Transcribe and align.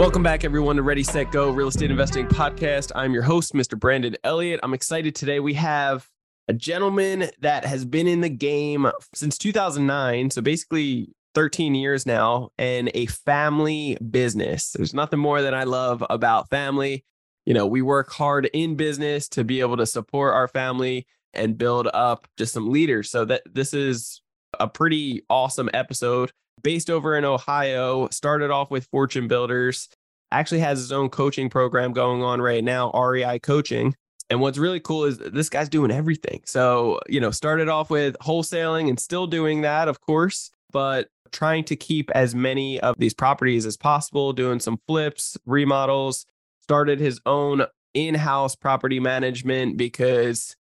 Welcome 0.00 0.22
back, 0.22 0.44
everyone, 0.44 0.76
to 0.76 0.82
Ready, 0.82 1.02
Set, 1.02 1.30
Go 1.30 1.50
Real 1.50 1.68
Estate 1.68 1.90
Investing 1.90 2.26
Podcast. 2.26 2.90
I'm 2.94 3.12
your 3.12 3.22
host, 3.22 3.52
Mr. 3.52 3.78
Brandon 3.78 4.16
Elliott. 4.24 4.58
I'm 4.62 4.72
excited 4.72 5.14
today. 5.14 5.40
We 5.40 5.52
have 5.52 6.08
a 6.48 6.54
gentleman 6.54 7.28
that 7.40 7.66
has 7.66 7.84
been 7.84 8.06
in 8.06 8.22
the 8.22 8.30
game 8.30 8.90
since 9.12 9.36
2009. 9.36 10.30
So 10.30 10.40
basically, 10.40 11.12
13 11.34 11.74
years 11.74 12.06
now, 12.06 12.48
and 12.56 12.90
a 12.94 13.04
family 13.04 13.98
business. 14.10 14.70
There's 14.70 14.94
nothing 14.94 15.18
more 15.18 15.42
that 15.42 15.52
I 15.52 15.64
love 15.64 16.02
about 16.08 16.48
family. 16.48 17.04
You 17.44 17.52
know, 17.52 17.66
we 17.66 17.82
work 17.82 18.10
hard 18.10 18.48
in 18.54 18.76
business 18.76 19.28
to 19.28 19.44
be 19.44 19.60
able 19.60 19.76
to 19.76 19.84
support 19.84 20.32
our 20.32 20.48
family 20.48 21.06
and 21.34 21.58
build 21.58 21.88
up 21.92 22.26
just 22.38 22.54
some 22.54 22.70
leaders. 22.70 23.10
So 23.10 23.26
that 23.26 23.42
this 23.44 23.74
is 23.74 24.22
a 24.58 24.66
pretty 24.66 25.24
awesome 25.28 25.68
episode 25.74 26.32
based 26.62 26.90
over 26.90 27.16
in 27.16 27.24
Ohio, 27.24 28.08
started 28.10 28.50
off 28.50 28.70
with 28.70 28.86
Fortune 28.86 29.28
Builders, 29.28 29.88
actually 30.32 30.60
has 30.60 30.78
his 30.78 30.92
own 30.92 31.08
coaching 31.08 31.48
program 31.48 31.92
going 31.92 32.22
on 32.22 32.40
right 32.40 32.62
now, 32.62 32.90
REI 32.92 33.38
Coaching. 33.38 33.94
And 34.28 34.40
what's 34.40 34.58
really 34.58 34.78
cool 34.78 35.04
is 35.04 35.18
this 35.18 35.48
guy's 35.48 35.68
doing 35.68 35.90
everything. 35.90 36.42
So, 36.44 37.00
you 37.08 37.20
know, 37.20 37.32
started 37.32 37.68
off 37.68 37.90
with 37.90 38.16
wholesaling 38.20 38.88
and 38.88 38.98
still 38.98 39.26
doing 39.26 39.62
that, 39.62 39.88
of 39.88 40.00
course, 40.00 40.50
but 40.72 41.08
trying 41.32 41.64
to 41.64 41.76
keep 41.76 42.10
as 42.12 42.34
many 42.34 42.78
of 42.80 42.94
these 42.96 43.14
properties 43.14 43.66
as 43.66 43.76
possible, 43.76 44.32
doing 44.32 44.60
some 44.60 44.78
flips, 44.86 45.36
remodels, 45.46 46.26
started 46.62 47.00
his 47.00 47.20
own 47.26 47.64
in 47.94 48.14
house 48.14 48.54
property 48.54 49.00
management 49.00 49.76
because, 49.76 50.54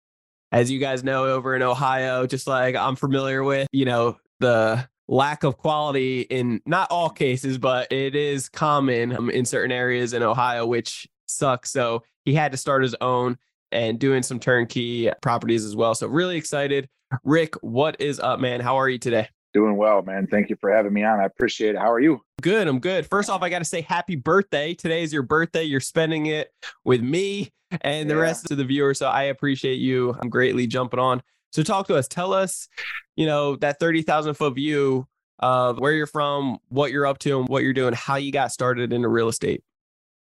as 0.53 0.71
you 0.71 0.79
guys 0.79 1.03
know, 1.03 1.25
over 1.25 1.53
in 1.53 1.61
Ohio, 1.61 2.25
just 2.25 2.47
like 2.47 2.75
I'm 2.75 2.95
familiar 2.95 3.43
with, 3.43 3.67
you 3.73 3.83
know, 3.83 4.17
the 4.39 4.87
lack 5.07 5.43
of 5.43 5.57
quality 5.57 6.21
in 6.21 6.61
not 6.65 6.89
all 6.91 7.09
cases, 7.09 7.57
but 7.57 7.91
it 7.91 8.15
is 8.15 8.49
common 8.49 9.15
um, 9.15 9.29
in 9.29 9.45
certain 9.45 9.71
areas 9.71 10.13
in 10.13 10.23
Ohio, 10.23 10.65
which 10.65 11.07
sucks. 11.27 11.71
So 11.71 12.03
he 12.25 12.33
had 12.33 12.51
to 12.51 12.57
start 12.57 12.83
his 12.83 12.95
own 13.01 13.37
and 13.71 13.99
doing 13.99 14.23
some 14.23 14.39
turnkey 14.39 15.09
properties 15.21 15.65
as 15.65 15.75
well. 15.75 15.95
So 15.95 16.07
really 16.07 16.37
excited. 16.37 16.89
Rick, 17.23 17.55
what 17.61 17.99
is 18.01 18.19
up, 18.19 18.39
man? 18.39 18.59
How 18.59 18.77
are 18.77 18.89
you 18.89 18.97
today? 18.97 19.29
Doing 19.53 19.77
well, 19.77 20.01
man. 20.01 20.27
Thank 20.27 20.49
you 20.49 20.57
for 20.59 20.69
having 20.69 20.93
me 20.93 21.03
on. 21.03 21.19
I 21.19 21.23
appreciate 21.23 21.75
it. 21.75 21.79
How 21.79 21.91
are 21.91 21.99
you? 21.99 22.21
Good. 22.41 22.67
I'm 22.67 22.79
good. 22.79 23.07
First 23.07 23.29
off, 23.29 23.41
I 23.41 23.49
got 23.49 23.59
to 23.59 23.65
say 23.65 23.81
happy 23.81 24.15
birthday. 24.15 24.73
Today 24.73 25.03
is 25.03 25.13
your 25.13 25.23
birthday. 25.23 25.63
You're 25.63 25.79
spending 25.79 26.27
it 26.27 26.51
with 26.83 27.01
me 27.01 27.51
and 27.81 28.09
the 28.09 28.15
yeah. 28.15 28.21
rest 28.21 28.51
of 28.51 28.57
the 28.57 28.65
viewers. 28.65 28.99
So 28.99 29.07
I 29.07 29.23
appreciate 29.23 29.75
you. 29.75 30.15
I'm 30.21 30.29
greatly 30.29 30.67
jumping 30.67 30.99
on. 30.99 31.23
So 31.51 31.63
talk 31.63 31.87
to 31.87 31.95
us. 31.95 32.07
Tell 32.07 32.33
us, 32.33 32.67
you 33.15 33.25
know, 33.25 33.55
that 33.57 33.79
30,000 33.79 34.33
foot 34.35 34.55
view 34.55 35.07
of 35.39 35.79
where 35.79 35.93
you're 35.93 36.07
from, 36.07 36.57
what 36.69 36.91
you're 36.91 37.05
up 37.05 37.19
to, 37.19 37.39
and 37.39 37.49
what 37.49 37.63
you're 37.63 37.73
doing, 37.73 37.93
how 37.93 38.15
you 38.15 38.31
got 38.31 38.51
started 38.51 38.93
into 38.93 39.07
real 39.07 39.27
estate. 39.27 39.63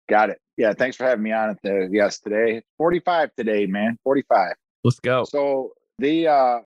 Got 0.08 0.30
it. 0.30 0.40
Yeah. 0.58 0.74
Thanks 0.74 0.98
for 0.98 1.04
having 1.04 1.24
me 1.24 1.32
on. 1.32 1.50
At 1.50 1.62
the, 1.64 1.90
yes, 1.92 2.20
today, 2.20 2.62
45 2.78 3.32
today, 3.36 3.66
man. 3.66 3.98
45. 4.04 4.54
Let's 4.84 5.00
go. 5.00 5.26
So 5.26 5.72
the, 6.00 6.28
uh, 6.28 6.60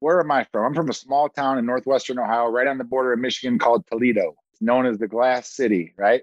where 0.00 0.20
am 0.20 0.30
I 0.30 0.46
from? 0.52 0.66
I'm 0.66 0.74
from 0.74 0.90
a 0.90 0.94
small 0.94 1.28
town 1.28 1.58
in 1.58 1.66
northwestern 1.66 2.18
Ohio, 2.18 2.48
right 2.48 2.66
on 2.66 2.78
the 2.78 2.84
border 2.84 3.12
of 3.14 3.20
Michigan 3.20 3.58
called 3.58 3.84
Toledo. 3.90 4.34
It's 4.52 4.62
known 4.62 4.86
as 4.86 4.98
the 4.98 5.08
Glass 5.08 5.48
City, 5.48 5.94
right? 5.96 6.22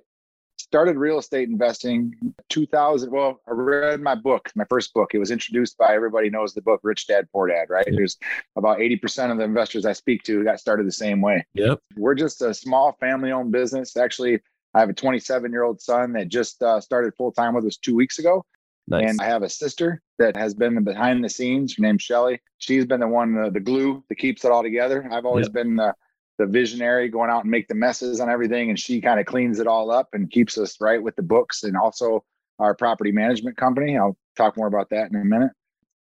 Started 0.72 0.96
real 0.96 1.20
estate 1.20 1.50
investing 1.50 2.16
2000 2.48 3.12
well 3.12 3.42
i 3.46 3.52
read 3.52 4.00
my 4.00 4.16
book 4.16 4.50
my 4.56 4.64
first 4.70 4.94
book 4.94 5.10
it 5.14 5.18
was 5.18 5.30
introduced 5.30 5.78
by 5.78 5.94
everybody 5.94 6.30
knows 6.30 6.54
the 6.54 6.62
book 6.62 6.80
rich 6.82 7.08
dad 7.08 7.28
poor 7.34 7.50
dad 7.50 7.66
right 7.70 7.86
yep. 7.88 7.96
there's 7.98 8.18
about 8.56 8.78
80% 8.78 9.34
of 9.34 9.38
the 9.38 9.44
investors 9.44 9.86
i 9.86 9.92
speak 9.92 10.24
to 10.24 10.46
got 10.46 10.62
started 10.62 10.88
the 10.88 10.92
same 10.94 11.20
way 11.20 11.46
yep 11.54 11.82
we're 11.98 12.16
just 12.16 12.42
a 12.42 12.54
small 12.54 12.94
family 13.02 13.34
owned 13.34 13.52
business 13.52 13.98
actually 13.98 14.40
i 14.74 14.80
have 14.80 14.90
a 14.90 14.94
27 14.94 15.52
year 15.52 15.64
old 15.64 15.82
son 15.82 16.14
that 16.14 16.30
just 16.30 16.64
uh, 16.64 16.80
started 16.80 17.14
full 17.18 17.34
time 17.34 17.54
with 17.54 17.66
us 17.66 17.76
two 17.76 17.94
weeks 17.94 18.18
ago 18.18 18.46
Nice. 18.88 19.10
And 19.10 19.22
I 19.22 19.26
have 19.26 19.44
a 19.44 19.50
sister 19.50 20.02
that 20.18 20.36
has 20.36 20.54
been 20.54 20.84
behind 20.84 21.24
the 21.24 21.30
scenes. 21.30 21.76
Her 21.78 21.84
name's 21.84 22.02
Shelly. 22.02 22.42
She's 22.58 22.86
been 22.86 23.00
the 23.00 23.08
one, 23.08 23.38
uh, 23.38 23.50
the 23.50 23.60
glue 23.60 24.04
that 24.10 24.16
keeps 24.16 24.44
it 24.44 24.52
all 24.52 24.64
together. 24.64 25.08
I've 25.10 25.26
always 25.26 25.46
yep. 25.46 25.54
been 25.54 25.76
the 25.76 25.94
the 26.42 26.52
visionary 26.52 27.10
going 27.10 27.30
out 27.30 27.44
and 27.44 27.52
make 27.52 27.68
the 27.68 27.76
messes 27.76 28.20
on 28.20 28.30
everything 28.30 28.70
and 28.70 28.80
she 28.80 29.00
kind 29.00 29.20
of 29.20 29.26
cleans 29.26 29.60
it 29.60 29.68
all 29.68 29.92
up 29.92 30.10
and 30.14 30.32
keeps 30.32 30.58
us 30.58 30.78
right 30.82 31.02
with 31.02 31.16
the 31.16 31.22
books 31.22 31.64
and 31.64 31.78
also 31.78 32.24
our 32.60 32.76
property 32.76 33.12
management 33.12 33.58
company. 33.58 33.98
I'll 33.98 34.18
talk 34.36 34.58
more 34.58 34.68
about 34.68 34.90
that 34.90 35.12
in 35.12 35.20
a 35.20 35.24
minute. 35.24 35.52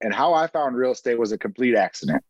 And 0.03 0.15
how 0.15 0.35
i 0.35 0.47
found 0.47 0.77
real 0.77 0.93
estate 0.93 1.19
was 1.19 1.33
a 1.33 1.39
complete 1.39 1.77
accident 1.77 2.25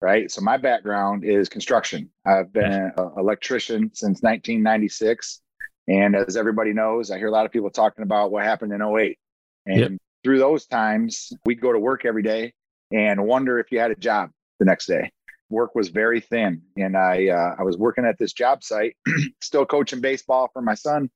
right? 0.00 0.30
So 0.30 0.42
my 0.42 0.58
background 0.58 1.24
is 1.24 1.48
construction. 1.48 2.10
I've 2.26 2.52
been 2.52 2.70
an 2.70 2.92
electrician 3.16 3.90
since 3.94 4.20
1996 4.20 5.40
and 5.88 6.16
as 6.16 6.36
everybody 6.36 6.72
knows 6.72 7.10
i 7.10 7.18
hear 7.18 7.28
a 7.28 7.30
lot 7.30 7.46
of 7.46 7.52
people 7.52 7.70
talking 7.70 8.02
about 8.02 8.30
what 8.30 8.44
happened 8.44 8.72
in 8.72 8.82
08 8.82 9.18
and 9.66 9.78
yep. 9.78 9.92
through 10.22 10.38
those 10.38 10.66
times 10.66 11.32
we'd 11.44 11.60
go 11.60 11.72
to 11.72 11.78
work 11.78 12.04
every 12.04 12.22
day 12.22 12.52
and 12.90 13.22
wonder 13.22 13.58
if 13.58 13.70
you 13.70 13.78
had 13.78 13.90
a 13.90 13.96
job 13.96 14.30
the 14.58 14.64
next 14.64 14.86
day 14.86 15.10
work 15.54 15.74
was 15.74 15.88
very 15.88 16.20
thin, 16.20 16.62
and 16.76 16.96
I 16.96 17.28
uh, 17.28 17.56
I 17.58 17.62
was 17.62 17.78
working 17.78 18.04
at 18.04 18.18
this 18.18 18.32
job 18.32 18.62
site, 18.62 18.96
still 19.40 19.64
coaching 19.64 20.00
baseball 20.00 20.50
for 20.52 20.60
my 20.60 20.74
son. 20.74 21.10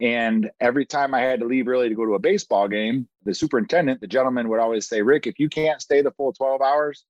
And 0.00 0.50
every 0.60 0.86
time 0.86 1.14
I 1.14 1.20
had 1.20 1.40
to 1.40 1.46
leave 1.46 1.68
early 1.68 1.88
to 1.90 1.94
go 1.94 2.06
to 2.06 2.14
a 2.14 2.18
baseball 2.18 2.68
game, 2.68 3.06
the 3.24 3.34
superintendent, 3.34 4.00
the 4.00 4.06
gentleman, 4.06 4.48
would 4.48 4.60
always 4.60 4.88
say, 4.88 5.02
"Rick, 5.02 5.26
if 5.26 5.38
you 5.38 5.48
can't 5.48 5.82
stay 5.82 6.02
the 6.02 6.12
full 6.12 6.32
twelve 6.32 6.60
hours, 6.62 7.04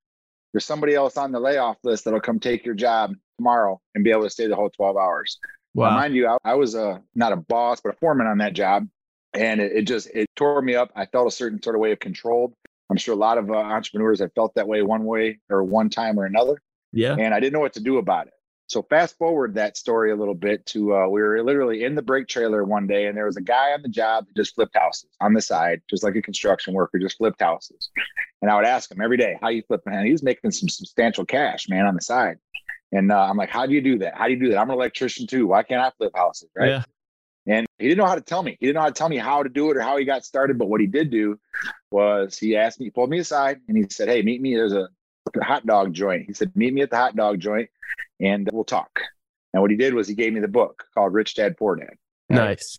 there's 0.53 0.64
somebody 0.64 0.94
else 0.94 1.16
on 1.16 1.32
the 1.32 1.41
layoff 1.41 1.76
list 1.84 2.04
that'll 2.04 2.20
come 2.20 2.41
take 2.41 2.64
your 2.64 2.75
job 2.75 3.12
tomorrow 3.38 3.80
and 3.94 4.03
be 4.03 4.10
able 4.10 4.22
to 4.22 4.30
stay 4.30 4.47
the 4.47 4.56
whole 4.56 4.70
twelve 4.70 4.97
hours." 4.97 5.38
Wow. 5.75 5.91
Now, 5.91 5.97
mind 5.97 6.14
you, 6.14 6.26
I, 6.28 6.36
I 6.44 6.54
was 6.54 6.75
a 6.75 7.03
not 7.14 7.32
a 7.32 7.36
boss, 7.36 7.80
but 7.80 7.94
a 7.94 7.97
foreman 7.97 8.26
on 8.26 8.38
that 8.38 8.54
job, 8.54 8.88
and 9.34 9.60
it, 9.60 9.72
it 9.72 9.82
just 9.82 10.09
it 10.12 10.28
tore 10.36 10.62
me 10.62 10.75
up. 10.75 10.91
I 10.97 11.06
felt 11.06 11.28
a 11.28 11.30
certain 11.30 11.62
sort 11.62 11.76
of 11.76 11.80
way 11.80 11.92
of 11.92 12.00
controlled. 12.00 12.54
I'm 12.90 12.96
sure 12.96 13.14
a 13.14 13.18
lot 13.18 13.38
of 13.38 13.50
uh, 13.50 13.54
entrepreneurs 13.54 14.20
have 14.20 14.32
felt 14.34 14.54
that 14.56 14.66
way 14.66 14.82
one 14.82 15.04
way 15.04 15.38
or 15.48 15.62
one 15.62 15.88
time 15.88 16.18
or 16.18 16.24
another. 16.24 16.60
Yeah. 16.92 17.16
And 17.18 17.32
I 17.32 17.40
didn't 17.40 17.52
know 17.52 17.60
what 17.60 17.74
to 17.74 17.80
do 17.80 17.98
about 17.98 18.26
it. 18.26 18.34
So 18.66 18.82
fast 18.84 19.18
forward 19.18 19.54
that 19.54 19.76
story 19.76 20.12
a 20.12 20.16
little 20.16 20.34
bit 20.34 20.64
to 20.66 20.94
uh, 20.94 21.08
we 21.08 21.20
were 21.20 21.42
literally 21.42 21.82
in 21.82 21.96
the 21.96 22.02
break 22.02 22.28
trailer 22.28 22.64
one 22.64 22.86
day, 22.86 23.06
and 23.06 23.16
there 23.16 23.26
was 23.26 23.36
a 23.36 23.42
guy 23.42 23.72
on 23.72 23.82
the 23.82 23.88
job 23.88 24.26
that 24.26 24.36
just 24.36 24.54
flipped 24.54 24.76
houses 24.76 25.10
on 25.20 25.32
the 25.32 25.40
side, 25.40 25.82
just 25.90 26.04
like 26.04 26.14
a 26.14 26.22
construction 26.22 26.72
worker, 26.72 27.00
just 27.00 27.18
flipped 27.18 27.40
houses. 27.40 27.90
And 28.42 28.48
I 28.48 28.54
would 28.54 28.64
ask 28.64 28.88
him 28.88 29.00
every 29.00 29.16
day, 29.16 29.36
"How 29.40 29.48
you 29.48 29.64
flipping?" 29.66 29.92
And 29.92 30.06
he 30.06 30.12
was 30.12 30.22
making 30.22 30.52
some 30.52 30.68
substantial 30.68 31.24
cash, 31.24 31.68
man, 31.68 31.84
on 31.84 31.96
the 31.96 32.00
side. 32.00 32.38
And 32.92 33.10
uh, 33.10 33.20
I'm 33.28 33.36
like, 33.36 33.50
"How 33.50 33.66
do 33.66 33.74
you 33.74 33.80
do 33.80 33.98
that? 33.98 34.16
How 34.16 34.26
do 34.26 34.34
you 34.34 34.38
do 34.38 34.50
that? 34.50 34.58
I'm 34.58 34.70
an 34.70 34.76
electrician 34.76 35.26
too. 35.26 35.48
Why 35.48 35.64
can't 35.64 35.82
I 35.82 35.90
flip 35.98 36.12
houses?" 36.14 36.48
Right? 36.54 36.68
Yeah. 36.68 36.82
And 37.48 37.66
he 37.80 37.88
didn't 37.88 37.98
know 37.98 38.06
how 38.06 38.14
to 38.14 38.20
tell 38.20 38.44
me. 38.44 38.56
He 38.60 38.66
didn't 38.66 38.76
know 38.76 38.82
how 38.82 38.88
to 38.88 38.94
tell 38.94 39.08
me 39.08 39.16
how 39.16 39.42
to 39.42 39.48
do 39.48 39.72
it 39.72 39.78
or 39.78 39.80
how 39.80 39.96
he 39.96 40.04
got 40.04 40.24
started. 40.24 40.58
But 40.58 40.68
what 40.68 40.80
he 40.80 40.86
did 40.86 41.10
do 41.10 41.40
was 41.90 42.38
he 42.38 42.56
asked 42.56 42.80
me, 42.80 42.86
he 42.86 42.90
pulled 42.90 43.10
me 43.10 43.18
aside 43.18 43.60
and 43.68 43.76
he 43.76 43.86
said, 43.90 44.08
Hey, 44.08 44.22
meet 44.22 44.40
me. 44.40 44.54
There's 44.54 44.72
a 44.72 44.88
hot 45.42 45.66
dog 45.66 45.92
joint. 45.92 46.24
He 46.26 46.32
said, 46.32 46.52
Meet 46.54 46.74
me 46.74 46.82
at 46.82 46.90
the 46.90 46.96
hot 46.96 47.16
dog 47.16 47.40
joint 47.40 47.68
and 48.20 48.48
we'll 48.52 48.64
talk. 48.64 49.00
And 49.52 49.60
what 49.60 49.70
he 49.70 49.76
did 49.76 49.94
was 49.94 50.06
he 50.06 50.14
gave 50.14 50.32
me 50.32 50.40
the 50.40 50.48
book 50.48 50.84
called 50.94 51.12
Rich 51.12 51.34
Dad 51.34 51.56
Poor 51.56 51.76
Dad. 51.76 51.94
Nice. 52.28 52.78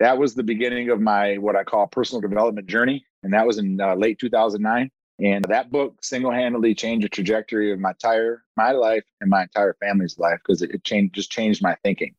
That 0.00 0.16
was 0.16 0.34
the 0.34 0.42
beginning 0.42 0.90
of 0.90 1.00
my 1.00 1.36
what 1.36 1.56
I 1.56 1.64
call 1.64 1.86
personal 1.86 2.20
development 2.20 2.66
journey. 2.66 3.04
And 3.22 3.32
that 3.32 3.46
was 3.46 3.58
in 3.58 3.80
uh, 3.80 3.94
late 3.94 4.18
2009. 4.18 4.90
And 5.20 5.44
that 5.46 5.70
book 5.70 5.96
single 6.00 6.30
handedly 6.30 6.74
changed 6.74 7.04
the 7.04 7.08
trajectory 7.08 7.72
of 7.72 7.80
my 7.80 7.90
entire 7.90 8.44
my 8.56 8.70
life 8.70 9.04
and 9.20 9.28
my 9.28 9.42
entire 9.42 9.76
family's 9.80 10.18
life 10.18 10.38
because 10.38 10.62
it, 10.62 10.70
it 10.70 10.84
changed 10.84 11.14
just 11.14 11.30
changed 11.30 11.60
my 11.60 11.76
thinking 11.82 12.14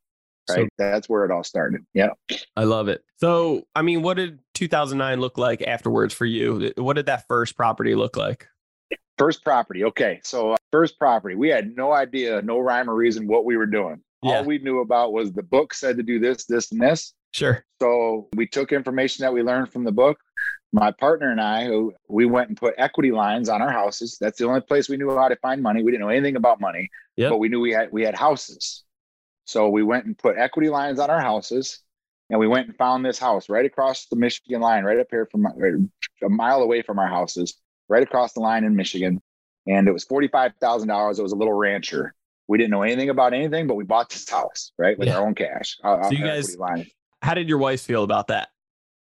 right? 0.50 0.66
So, 0.66 0.70
That's 0.78 1.10
where 1.10 1.26
it 1.26 1.32
all 1.32 1.44
started. 1.44 1.86
Yeah. 1.94 2.10
I 2.56 2.64
love 2.64 2.88
it. 2.88 3.04
So, 3.18 3.64
I 3.76 3.82
mean, 3.82 4.02
what 4.02 4.18
did 4.18 4.40
2009 4.56 5.20
look 5.20 5.38
like 5.38 5.62
afterwards 5.62 6.14
for 6.14 6.26
you? 6.26 6.72
What 6.78 6.96
did 6.96 7.08
that 7.08 7.26
first 7.28 7.56
property 7.56 7.96
look 7.96 8.18
like? 8.18 8.48
First 9.18 9.44
property. 9.44 9.84
Okay. 9.84 10.20
So, 10.24 10.54
uh, 10.54 10.58
first 10.72 10.98
property, 10.98 11.36
we 11.36 11.50
had 11.50 11.76
no 11.76 11.92
idea, 11.92 12.42
no 12.42 12.60
rhyme 12.60 12.90
or 12.90 12.96
reason 12.96 13.28
what 13.28 13.46
we 13.46 13.58
were 13.58 13.66
doing. 13.66 14.02
Yeah. 14.24 14.38
All 14.38 14.46
we 14.46 14.58
knew 14.60 14.80
about 14.80 15.14
was 15.14 15.32
the 15.32 15.44
book 15.44 15.74
said 15.74 15.98
to 15.98 16.04
do 16.04 16.20
this, 16.20 16.46
this, 16.46 16.72
and 16.72 16.82
this. 16.82 17.14
Sure. 17.32 17.64
So, 17.82 18.28
we 18.36 18.48
took 18.48 18.72
information 18.72 19.24
that 19.24 19.34
we 19.34 19.44
learned 19.44 19.72
from 19.72 19.84
the 19.84 19.92
book. 19.92 20.18
My 20.72 20.92
partner 20.92 21.32
and 21.32 21.42
I, 21.42 21.66
who 21.66 21.94
we 22.08 22.26
went 22.26 22.50
and 22.50 22.58
put 22.58 22.76
equity 22.78 23.12
lines 23.12 23.50
on 23.50 23.62
our 23.62 23.72
houses. 23.72 24.18
That's 24.22 24.38
the 24.38 24.46
only 24.46 24.62
place 24.62 24.88
we 24.88 24.98
knew 24.98 25.16
how 25.16 25.28
to 25.28 25.36
find 25.38 25.64
money. 25.64 25.84
We 25.84 25.92
didn't 25.92 26.02
know 26.02 26.10
anything 26.10 26.36
about 26.36 26.62
money, 26.62 26.90
yep. 27.18 27.32
but 27.32 27.38
we 27.38 27.50
knew 27.50 27.60
we 27.60 27.72
had 27.72 27.92
we 27.92 28.04
had 28.04 28.14
houses. 28.14 28.84
So 29.50 29.68
we 29.68 29.82
went 29.82 30.06
and 30.06 30.16
put 30.16 30.38
equity 30.38 30.70
lines 30.70 31.00
on 31.00 31.10
our 31.10 31.20
houses. 31.20 31.80
And 32.30 32.40
we 32.40 32.48
went 32.48 32.68
and 32.68 32.78
found 32.78 33.04
this 33.04 33.18
house 33.18 33.50
right 33.50 33.66
across 33.66 34.06
the 34.06 34.16
Michigan 34.16 34.62
line, 34.62 34.84
right 34.84 35.00
up 35.00 35.08
here 35.10 35.28
from 35.32 35.48
right, 35.58 35.74
a 36.24 36.30
mile 36.30 36.62
away 36.62 36.84
from 36.84 37.00
our 37.00 37.08
houses, 37.08 37.56
right 37.88 38.04
across 38.04 38.34
the 38.34 38.42
line 38.42 38.64
in 38.64 38.76
Michigan. 38.76 39.20
And 39.66 39.88
it 39.88 39.92
was 39.92 40.06
$45,000. 40.06 41.18
It 41.18 41.22
was 41.24 41.32
a 41.32 41.36
little 41.36 41.56
rancher. 41.56 42.14
We 42.48 42.60
didn't 42.60 42.70
know 42.70 42.84
anything 42.84 43.10
about 43.10 43.34
anything, 43.34 43.66
but 43.66 43.74
we 43.74 43.84
bought 43.84 44.12
this 44.12 44.30
house, 44.30 44.72
right? 44.78 44.98
With 45.00 45.08
yeah. 45.08 45.18
our 45.18 45.26
own 45.26 45.34
cash. 45.34 45.78
Uh, 45.84 46.04
so 46.04 46.12
you 46.12 46.24
guys, 46.24 46.56
how 47.24 47.34
did 47.34 47.50
your 47.50 47.58
wife 47.58 47.82
feel 47.82 48.04
about 48.04 48.28
that? 48.28 48.50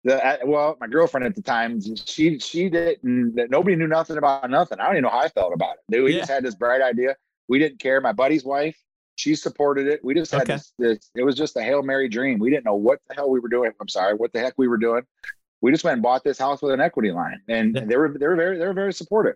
The, 0.03 0.39
well, 0.43 0.75
my 0.81 0.87
girlfriend 0.87 1.25
at 1.25 1.35
the 1.35 1.41
time, 1.41 1.81
she 2.05 2.37
she 2.39 2.69
didn't. 2.69 3.35
Nobody 3.49 3.75
knew 3.75 3.87
nothing 3.87 4.17
about 4.17 4.49
nothing. 4.49 4.79
I 4.79 4.85
don't 4.85 4.95
even 4.95 5.03
know 5.03 5.09
how 5.09 5.19
I 5.19 5.29
felt 5.29 5.53
about 5.53 5.77
it. 5.89 6.03
We 6.03 6.13
yeah. 6.13 6.19
just 6.19 6.29
had 6.29 6.43
this 6.43 6.55
bright 6.55 6.81
idea. 6.81 7.15
We 7.47 7.57
didn't 7.57 7.79
care. 7.79 7.99
My 8.01 8.11
buddy's 8.11 8.43
wife, 8.45 8.77
she 9.15 9.35
supported 9.35 9.87
it. 9.87 10.03
We 10.03 10.13
just 10.13 10.31
had 10.31 10.43
okay. 10.43 10.53
this, 10.53 10.73
this, 10.77 11.11
It 11.15 11.23
was 11.23 11.35
just 11.35 11.55
a 11.57 11.61
hail 11.61 11.81
mary 11.81 12.09
dream. 12.09 12.39
We 12.39 12.49
didn't 12.49 12.65
know 12.65 12.75
what 12.75 12.99
the 13.07 13.15
hell 13.15 13.29
we 13.29 13.39
were 13.39 13.49
doing. 13.49 13.71
I'm 13.79 13.87
sorry, 13.87 14.13
what 14.13 14.33
the 14.33 14.39
heck 14.39 14.53
we 14.57 14.67
were 14.67 14.77
doing. 14.77 15.03
We 15.61 15.71
just 15.71 15.83
went 15.83 15.93
and 15.93 16.03
bought 16.03 16.23
this 16.23 16.37
house 16.37 16.61
with 16.61 16.73
an 16.73 16.81
equity 16.81 17.11
line, 17.11 17.41
and, 17.47 17.75
yeah. 17.75 17.85
they 17.85 17.97
were 17.97 18.15
they 18.19 18.27
were 18.27 18.35
very 18.35 18.57
they 18.57 18.67
were 18.67 18.73
very 18.73 18.93
supportive. 18.93 19.35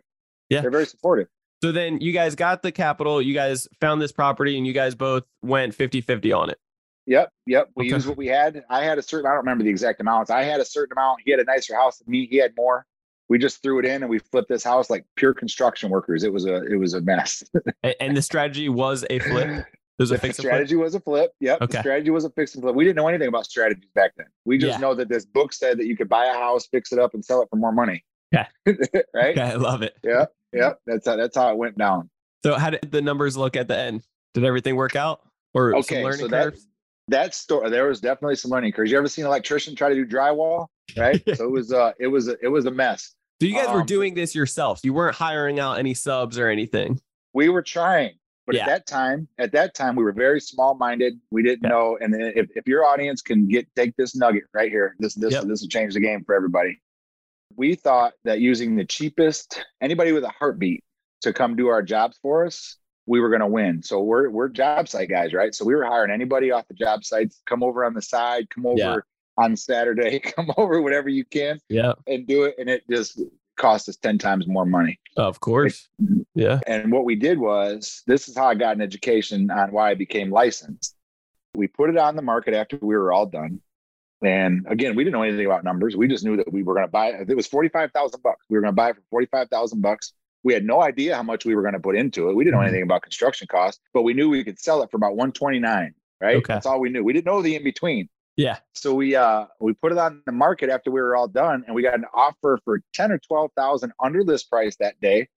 Yeah, 0.50 0.62
they're 0.62 0.72
very 0.72 0.86
supportive. 0.86 1.28
So 1.64 1.72
then 1.72 2.00
you 2.02 2.12
guys 2.12 2.36
got 2.36 2.62
the 2.62 2.72
capital. 2.72 3.22
You 3.22 3.34
guys 3.34 3.68
found 3.81 4.02
this 4.02 4.12
property, 4.12 4.58
and 4.58 4.66
you 4.66 4.74
guys 4.74 4.96
both 4.96 5.24
went 5.42 5.76
50-50 5.76 6.38
on 6.38 6.50
it. 6.50 6.58
Yep, 7.06 7.31
yep. 7.48 7.70
We 7.76 7.86
okay. 7.86 7.96
used 7.96 8.08
what 8.08 8.18
we 8.18 8.28
had. 8.28 8.64
I 8.70 8.84
had 8.84 8.98
a 8.98 9.02
certain. 9.02 9.26
I 9.26 9.30
don't 9.30 9.40
remember 9.40 9.64
the 9.64 9.70
exact 9.70 10.00
amounts. 10.00 10.30
I 10.30 10.44
had 10.44 10.60
a 10.60 10.66
certain 10.66 10.92
amount. 10.98 11.22
He 11.26 11.31
had 11.31 11.40
a 11.40 11.46
nicer 11.46 11.76
house 11.76 11.98
than 11.98 12.12
me. 12.12 12.28
He 12.28 12.38
had 12.38 12.54
more 12.56 12.86
we 13.30 13.38
just 13.38 13.62
threw 13.62 13.80
it 13.80 13.86
in 13.86 14.02
and 14.02 14.10
we 14.10 14.20
flipped 14.20 14.50
this 14.50 14.64
house 14.64 14.90
like 14.90 15.06
pure 15.16 15.34
construction 15.34 15.90
workers. 15.90 16.24
It 16.24 16.34
was 16.34 16.46
a 16.46 16.64
it 16.64 16.76
was 16.76 16.94
a 16.94 17.02
mess. 17.02 17.44
and 18.00 18.18
the 18.18 18.22
strategy 18.22 18.70
was 18.70 19.06
a 19.10 19.20
flip. 19.20 19.66
There's 19.98 20.12
a 20.12 20.18
fix 20.18 20.38
strategy 20.38 20.76
flip? 20.76 20.84
was 20.84 20.96
a 20.96 21.00
flip. 21.02 21.31
Yep. 21.42 21.62
Okay. 21.62 21.74
The 21.74 21.80
strategy 21.81 22.10
was 22.10 22.26
a 22.26 22.30
fix 22.30 22.56
and 22.56 22.64
flip. 22.64 22.74
We 22.74 22.86
didn't 22.86 22.96
know 22.96 23.08
anything 23.08 23.28
about 23.28 23.46
strategies 23.46 23.90
back 23.94 24.14
then. 24.18 24.28
We 24.46 24.58
just 24.58 24.76
yeah. 24.76 24.78
know 24.78 24.96
that 24.96 25.10
this 25.10 25.26
book 25.26 25.54
said 25.54 25.78
that 25.78 25.88
you 25.88 25.98
could 25.98 26.10
buy 26.10 26.26
a 26.26 26.34
house, 26.34 26.68
fix 26.68 26.92
it 26.92 27.00
up, 27.00 27.14
and 27.14 27.24
sell 27.24 27.42
it 27.42 27.50
for 27.50 27.58
more 27.58 27.74
money. 27.74 28.04
Yeah. 28.31 28.48
right. 28.66 29.38
Okay, 29.38 29.42
I 29.42 29.56
love 29.56 29.81
it. 29.81 29.98
Yeah. 30.04 30.26
Yeah. 30.54 30.74
That's 30.86 31.06
how 31.06 31.18
that's 31.18 31.36
how 31.36 31.52
it 31.52 31.58
went 31.58 31.78
down. 31.78 32.10
So 32.44 32.56
how 32.56 32.70
did 32.70 32.92
the 32.92 33.02
numbers 33.02 33.36
look 33.36 33.56
at 33.56 33.68
the 33.68 33.78
end? 33.78 34.04
Did 34.34 34.46
everything 34.46 34.76
work 34.76 34.96
out? 34.96 35.22
Or 35.54 35.76
okay, 35.78 36.10
so 36.12 36.28
that, 36.28 36.54
that 37.08 37.34
store 37.34 37.70
there 37.70 37.88
was 37.88 38.00
definitely 38.00 38.36
some 38.36 38.52
learning 38.52 38.72
curves. 38.72 38.92
You 38.92 38.98
ever 38.98 39.08
seen 39.08 39.26
an 39.26 39.30
electrician 39.30 39.76
try 39.76 39.90
to 39.90 39.96
do 39.96 40.06
drywall? 40.06 40.68
Right. 40.96 41.22
so 41.36 41.44
it 41.44 41.52
was 41.52 41.74
uh 41.74 41.92
it 42.00 42.08
was 42.08 42.28
a, 42.28 42.38
it 42.42 42.48
was 42.48 42.66
a 42.66 42.72
mess. 42.72 43.16
So 43.41 43.47
you 43.47 43.56
guys 43.56 43.68
um, 43.68 43.75
were 43.75 43.83
doing 43.83 44.15
this 44.15 44.36
yourselves. 44.36 44.83
You 44.83 44.94
weren't 44.94 45.15
hiring 45.15 45.59
out 45.59 45.80
any 45.80 45.94
subs 45.94 46.38
or 46.38 46.50
anything. 46.50 47.00
We 47.33 47.47
were 47.47 47.62
trying, 47.62 48.15
but 48.45 48.56
yeah. 48.56 48.63
at 48.63 48.68
that 48.68 48.88
time, 48.88 49.27
at 49.38 49.51
that 49.53 49.75
time, 49.75 49.95
we 49.95 50.03
were 50.03 50.12
very 50.12 50.41
small 50.41 50.75
minded. 50.75 51.13
We 51.31 51.41
didn't 51.41 51.63
yeah. 51.63 51.69
know. 51.69 51.97
And 52.01 52.13
if, 52.15 52.47
if 52.56 52.68
your 52.68 52.83
audience 52.86 53.21
can 53.21 53.47
get 53.47 53.68
take 53.75 53.95
this 53.95 54.15
nugget 54.15 54.44
right 54.53 54.69
here, 54.69 54.95
this 55.00 55.13
this 55.13 55.33
yep. 55.33 55.45
this 55.45 55.62
will 55.62 55.69
change 55.69 55.94
the 55.94 56.01
game 56.01 56.24
for 56.25 56.36
everybody. 56.36 56.81
We 57.56 57.75
thought 57.75 58.13
that 58.25 58.41
using 58.41 58.75
the 58.75 58.86
cheapest 58.86 59.63
anybody 59.81 60.12
with 60.12 60.24
a 60.24 60.30
heartbeat 60.30 60.83
to 61.21 61.31
come 61.31 61.56
do 61.56 61.68
our 61.68 61.81
jobs 61.81 62.18
for 62.21 62.45
us, 62.45 62.77
we 63.06 63.21
were 63.21 63.30
going 63.30 63.42
to 63.42 63.47
win. 63.47 63.81
So 63.83 64.01
we're 64.01 64.30
we're 64.30 64.50
job 64.50 64.89
site 64.89 65.09
guys, 65.09 65.33
right? 65.33 65.56
So 65.56 65.63
we 65.63 65.75
were 65.75 65.85
hiring 65.85 66.12
anybody 66.12 66.51
off 66.51 66.68
the 66.68 66.74
job 66.74 67.06
sites, 67.06 67.42
come 67.45 67.63
over 67.63 67.85
on 67.85 67.94
the 67.94 68.01
side, 68.01 68.50
come 68.50 68.65
over. 68.65 68.77
Yeah 68.77 68.97
on 69.39 69.56
Saturday, 69.56 70.19
come 70.36 70.51
over 70.57 70.81
whatever 70.81 71.09
you 71.09 71.25
can, 71.25 71.59
yeah, 71.69 71.94
and 72.07 72.27
do 72.27 72.44
it, 72.44 72.56
and 72.59 72.69
it 72.69 72.83
just 72.89 73.21
cost 73.59 73.88
us 73.89 73.97
10 73.97 74.18
times 74.18 74.47
more 74.47 74.65
money. 74.65 75.00
Of 75.18 75.39
course. 75.39 75.89
Yeah. 76.33 76.59
And 76.65 76.91
what 76.91 77.06
we 77.06 77.15
did 77.15 77.38
was 77.38 78.01
this 78.07 78.27
is 78.27 78.36
how 78.36 78.47
I 78.47 78.56
got 78.56 78.75
an 78.75 78.81
education 78.81 79.51
on 79.51 79.71
why 79.71 79.91
I 79.91 79.94
became 79.94 80.31
licensed. 80.31 80.95
We 81.56 81.68
put 81.68 81.89
it 81.89 81.97
on 81.97 82.15
the 82.15 82.21
market 82.21 82.53
after 82.56 82.77
we 82.81 82.95
were 82.95 83.12
all 83.12 83.25
done. 83.25 83.62
And 84.24 84.65
again, 84.68 84.95
we 84.95 85.03
didn't 85.03 85.13
know 85.13 85.24
anything 85.24 85.45
about 85.45 85.63
numbers. 85.63 85.95
We 85.95 86.07
just 86.07 86.25
knew 86.25 86.38
that 86.38 86.51
we 86.51 86.63
were 86.63 86.74
going 86.74 86.88
to 86.88 86.92
buy 86.92 87.07
it. 87.09 87.30
It 87.30 87.35
was 87.35 87.47
45,000 87.47 88.21
bucks. 88.21 88.45
We 88.50 88.57
were 88.57 88.62
going 88.62 88.74
to 88.74 88.75
buy 88.75 88.89
it 88.89 88.95
for 88.95 89.03
45,000 89.12 89.81
bucks. 89.81 90.13
We 90.44 90.53
had 90.53 90.63
no 90.63 90.81
idea 90.81 91.15
how 91.15 91.24
much 91.24 91.45
we 91.45 91.56
were 91.56 91.62
going 91.62 91.74
to 91.74 91.80
put 91.80 91.95
into 91.95 92.30
it. 92.30 92.35
We 92.35 92.44
didn't 92.44 92.53
know 92.53 92.59
mm-hmm. 92.59 92.68
anything 92.68 92.83
about 92.83 93.01
construction 93.01 93.47
costs, 93.47 93.81
but 93.94 94.03
we 94.03 94.13
knew 94.13 94.30
we 94.30 94.44
could 94.44 94.59
sell 94.59 94.81
it 94.83 94.92
for 94.92 94.97
about 94.97 95.12
129, 95.12 95.94
right? 96.21 96.38
Okay. 96.38 96.53
That's 96.53 96.65
all 96.65 96.80
we 96.80 96.89
knew. 96.89 97.03
We 97.03 97.13
didn't 97.13 97.25
know 97.25 97.42
the 97.42 97.56
in 97.56 97.63
between. 97.63 98.09
Yeah. 98.39 98.59
So 98.74 98.94
we 98.94 99.18
uh 99.18 99.47
we 99.59 99.74
put 99.74 99.91
it 99.91 99.97
on 99.97 100.21
the 100.25 100.31
market 100.31 100.69
after 100.69 100.91
we 100.91 101.01
were 101.01 101.13
all 101.13 101.27
done, 101.27 101.65
and 101.68 101.75
we 101.75 101.83
got 101.83 101.95
an 101.95 102.06
offer 102.13 102.57
for 102.63 102.81
ten 102.94 103.12
or 103.12 103.19
twelve 103.19 103.51
thousand 103.57 103.91
under 104.01 104.24
list 104.24 104.50
price 104.50 104.77
that 104.77 104.97
day. 105.01 105.27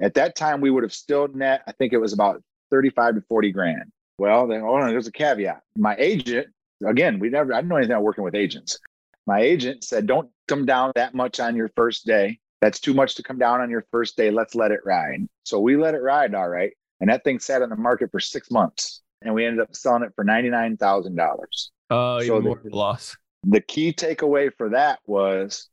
At 0.00 0.14
that 0.14 0.36
time, 0.36 0.60
we 0.60 0.70
would 0.70 0.84
have 0.84 0.92
still 0.92 1.26
net. 1.26 1.62
I 1.66 1.72
think 1.72 1.92
it 1.92 1.98
was 1.98 2.12
about 2.12 2.40
thirty-five 2.70 3.16
to 3.16 3.22
forty 3.22 3.50
grand. 3.50 3.90
Well, 4.18 4.46
then 4.46 4.62
oh, 4.64 4.86
there's 4.86 5.08
a 5.08 5.12
caveat. 5.12 5.62
My 5.76 5.96
agent, 5.98 6.46
again, 6.86 7.18
we 7.18 7.28
never. 7.28 7.52
I 7.52 7.56
didn't 7.56 7.70
know 7.70 7.76
anything 7.76 7.94
about 7.94 8.04
working 8.04 8.22
with 8.22 8.36
agents. 8.36 8.78
My 9.26 9.40
agent 9.40 9.82
said, 9.82 10.06
"Don't 10.06 10.30
come 10.46 10.64
down 10.64 10.92
that 10.94 11.12
much 11.12 11.40
on 11.40 11.56
your 11.56 11.72
first 11.74 12.06
day. 12.06 12.38
That's 12.60 12.78
too 12.78 12.94
much 12.94 13.16
to 13.16 13.24
come 13.24 13.38
down 13.38 13.62
on 13.62 13.68
your 13.68 13.84
first 13.90 14.16
day. 14.16 14.30
Let's 14.30 14.54
let 14.54 14.70
it 14.70 14.80
ride." 14.84 15.26
So 15.42 15.58
we 15.58 15.76
let 15.76 15.94
it 15.94 16.02
ride, 16.02 16.36
all 16.36 16.48
right. 16.48 16.72
And 17.00 17.10
that 17.10 17.24
thing 17.24 17.40
sat 17.40 17.62
on 17.62 17.70
the 17.70 17.76
market 17.76 18.12
for 18.12 18.20
six 18.20 18.48
months, 18.52 19.02
and 19.22 19.34
we 19.34 19.44
ended 19.44 19.60
up 19.60 19.74
selling 19.74 20.04
it 20.04 20.12
for 20.14 20.22
ninety-nine 20.22 20.76
thousand 20.76 21.16
dollars. 21.16 21.72
Oh, 21.90 22.20
so 22.20 22.24
even 22.24 22.42
more 22.44 22.60
the, 22.62 22.74
loss. 22.74 23.16
The 23.44 23.60
key 23.60 23.92
takeaway 23.92 24.50
for 24.56 24.70
that 24.70 25.00
was 25.06 25.68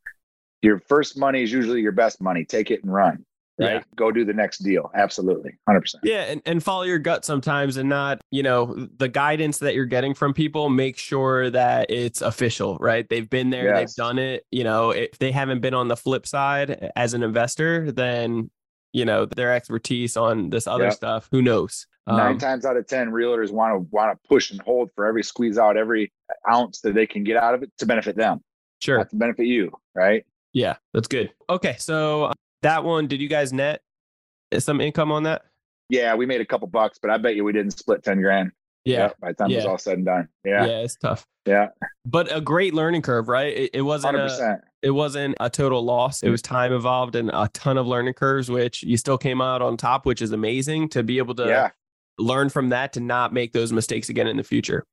your 0.62 0.80
first 0.80 1.18
money 1.18 1.44
is 1.44 1.52
usually 1.52 1.81
your 1.81 1.92
best 1.92 2.22
money. 2.22 2.46
Take 2.46 2.72
it 2.72 2.84
and 2.84 2.94
run. 2.94 3.25
Right. 3.60 3.74
Yeah. 3.74 3.84
Go 3.96 4.12
do 4.12 4.25
the 4.25 4.34
next 4.34 4.60
deal. 4.60 4.90
Absolutely. 4.96 5.52
100%. 5.69 5.96
Yeah. 6.04 6.22
And, 6.24 6.42
and 6.46 6.63
follow 6.63 6.84
your 6.84 6.98
gut 6.98 7.25
sometimes 7.25 7.78
and 7.78 7.88
not, 7.88 8.22
you 8.31 8.42
know, 8.42 8.88
the 8.98 9.08
guidance 9.08 9.60
that 9.60 9.75
you're 9.75 9.86
getting 9.86 10.13
from 10.13 10.34
people, 10.34 10.69
make 10.69 10.98
sure 10.98 11.50
that 11.50 11.92
it's 11.92 12.22
official, 12.22 12.78
right? 12.80 13.08
They've 13.08 13.30
been 13.30 13.52
there, 13.52 13.66
yes. 13.66 13.78
they've 13.78 14.04
done 14.04 14.19
it. 14.19 14.46
You 14.52 14.63
know, 14.63 14.92
if 14.92 15.18
they 15.19 15.31
haven't 15.31 15.62
been 15.62 15.74
on 15.74 15.90
the 15.90 15.98
flip 15.98 16.25
side 16.25 16.92
as 16.96 17.13
an 17.13 17.24
investor, 17.24 17.92
then, 17.92 18.50
you 18.94 19.06
know, 19.06 19.25
their 19.25 19.54
expertise 19.54 20.18
on 20.18 20.50
this 20.50 20.66
other 20.66 20.86
yep. 20.86 20.94
stuff, 20.94 21.30
who 21.31 21.42
knows? 21.42 21.86
Nine 22.18 22.34
um, 22.34 22.38
times 22.38 22.66
out 22.66 22.78
of 22.78 22.88
ten, 22.88 23.12
realtors 23.12 23.52
want 23.52 23.74
to 23.74 23.88
want 23.92 24.12
to 24.12 24.28
push 24.28 24.52
and 24.52 24.62
hold 24.62 24.90
for 24.96 25.06
every 25.06 25.24
squeeze 25.24 25.58
out 25.58 25.78
every 25.78 26.12
ounce 26.50 26.81
that 26.81 26.94
they 26.94 27.08
can 27.08 27.24
get 27.24 27.38
out 27.38 27.54
of 27.54 27.63
it 27.63 27.72
to 27.78 27.86
benefit 27.86 28.16
them. 28.16 28.42
Sure, 28.80 28.98
not 28.98 29.10
to 29.10 29.16
benefit 29.16 29.46
you, 29.46 29.72
right? 29.96 30.25
Yeah, 30.54 30.75
that's 30.94 31.08
good. 31.08 31.31
Okay, 31.50 31.75
so 31.80 32.25
uh, 32.25 32.34
that 32.62 32.84
one, 32.84 33.08
did 33.08 33.22
you 33.22 33.28
guys 33.28 33.54
net 33.54 33.81
some 34.58 34.81
income 34.81 35.12
on 35.12 35.24
that? 35.24 35.44
Yeah, 35.90 36.16
we 36.16 36.25
made 36.25 36.42
a 36.42 36.46
couple 36.46 36.68
bucks, 36.68 37.00
but 37.02 37.12
I 37.12 37.18
bet 37.18 37.36
you 37.36 37.44
we 37.44 37.54
didn't 37.54 37.72
split 37.72 38.04
ten 38.04 38.22
grand. 38.22 38.52
Yeah, 38.84 38.98
yeah 38.98 39.10
by 39.22 39.28
the 39.30 39.34
time 39.36 39.50
yeah. 39.50 39.58
it 39.58 39.60
was 39.60 39.66
all 39.68 39.78
said 39.78 39.98
and 39.98 40.06
done. 40.06 40.28
Yeah, 40.44 40.66
yeah, 40.66 40.80
it's 40.80 40.96
tough. 40.96 41.25
Yeah, 41.46 41.68
but 42.06 42.36
a 42.36 42.42
great 42.42 42.74
learning 42.74 43.02
curve, 43.04 43.28
right? 43.28 43.56
It, 43.56 43.72
it 43.74 43.81
wasn't 43.81 44.18
100%. 44.18 44.40
a 44.40 44.62
it 44.81 44.92
wasn't 44.92 45.36
a 45.40 45.50
total 45.50 45.84
loss. 45.84 46.24
It 46.24 46.30
was 46.30 46.42
time 46.42 46.74
involved 46.74 47.16
and 47.16 47.30
a 47.34 47.50
ton 47.54 47.78
of 47.78 47.88
learning 47.88 48.15
curves, 48.15 48.50
which 48.50 48.84
you 48.84 48.98
still 48.98 49.18
came 49.18 49.41
out 49.41 49.62
on 49.62 49.77
top, 49.77 50.06
which 50.06 50.22
is 50.22 50.32
amazing 50.32 50.89
to 50.89 51.03
be 51.03 51.18
able 51.20 51.36
to 51.36 51.46
yeah 51.46 51.70
learn 52.22 52.50
from 52.50 52.70
that 52.70 52.94
to 52.94 53.00
not 53.00 53.34
make 53.34 53.54
those 53.54 53.74
mistakes 53.74 54.10
again 54.10 54.28
in 54.28 54.38
the 54.38 54.44
future. 54.44 54.86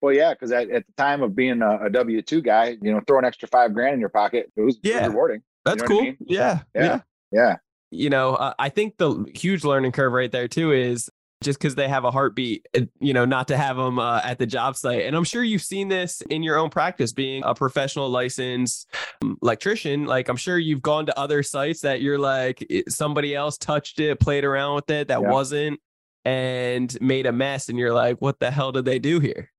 Well, 0.00 0.14
yeah, 0.14 0.34
because 0.34 0.52
at, 0.52 0.70
at, 0.70 0.86
the 0.86 0.92
time 0.98 1.22
of 1.22 1.34
being 1.34 1.62
a, 1.62 1.86
a 1.86 1.90
W 1.90 2.20
two 2.20 2.42
guy, 2.42 2.76
you 2.82 2.92
know, 2.92 3.00
throw 3.06 3.18
an 3.18 3.24
extra 3.24 3.48
five 3.48 3.72
grand 3.72 3.94
in 3.94 4.00
your 4.00 4.10
pocket, 4.10 4.52
it 4.54 4.60
was 4.60 4.78
yeah. 4.82 5.06
rewarding. 5.06 5.42
That's 5.64 5.82
you 5.82 5.82
know 5.82 5.88
cool. 5.88 6.00
I 6.00 6.02
mean? 6.02 6.16
yeah, 6.26 6.60
yeah, 6.74 6.82
yeah, 6.82 7.00
yeah. 7.32 7.56
You 7.90 8.10
know, 8.10 8.34
uh, 8.34 8.52
I 8.58 8.68
think 8.68 8.98
the 8.98 9.24
huge 9.34 9.64
learning 9.64 9.92
curve 9.92 10.12
right 10.12 10.30
there 10.30 10.46
too 10.46 10.72
is 10.72 11.08
just 11.44 11.58
because 11.58 11.74
they 11.74 11.88
have 11.88 12.04
a 12.04 12.10
heartbeat, 12.10 12.66
you 13.00 13.12
know, 13.12 13.24
not 13.24 13.48
to 13.48 13.56
have 13.56 13.76
them 13.76 13.98
uh, 13.98 14.20
at 14.24 14.38
the 14.38 14.46
job 14.46 14.76
site. 14.76 15.06
And 15.06 15.14
I'm 15.14 15.24
sure 15.24 15.44
you've 15.44 15.62
seen 15.62 15.88
this 15.88 16.20
in 16.22 16.42
your 16.42 16.58
own 16.58 16.70
practice, 16.70 17.12
being 17.12 17.42
a 17.44 17.54
professional 17.54 18.08
licensed 18.08 18.88
um, 19.22 19.38
electrician. 19.42 20.06
Like, 20.06 20.28
I'm 20.28 20.36
sure 20.36 20.58
you've 20.58 20.82
gone 20.82 21.06
to 21.06 21.18
other 21.18 21.42
sites 21.42 21.82
that 21.82 22.00
you're 22.00 22.18
like, 22.18 22.66
somebody 22.88 23.34
else 23.34 23.58
touched 23.58 24.00
it, 24.00 24.18
played 24.18 24.44
around 24.44 24.74
with 24.76 24.90
it 24.90 25.08
that 25.08 25.20
yeah. 25.20 25.30
wasn't 25.30 25.80
and 26.24 26.98
made 27.00 27.26
a 27.26 27.32
mess 27.32 27.68
and 27.68 27.78
you're 27.78 27.92
like 27.92 28.18
what 28.18 28.38
the 28.40 28.50
hell 28.50 28.72
did 28.72 28.84
they 28.84 28.98
do 28.98 29.20
here 29.20 29.50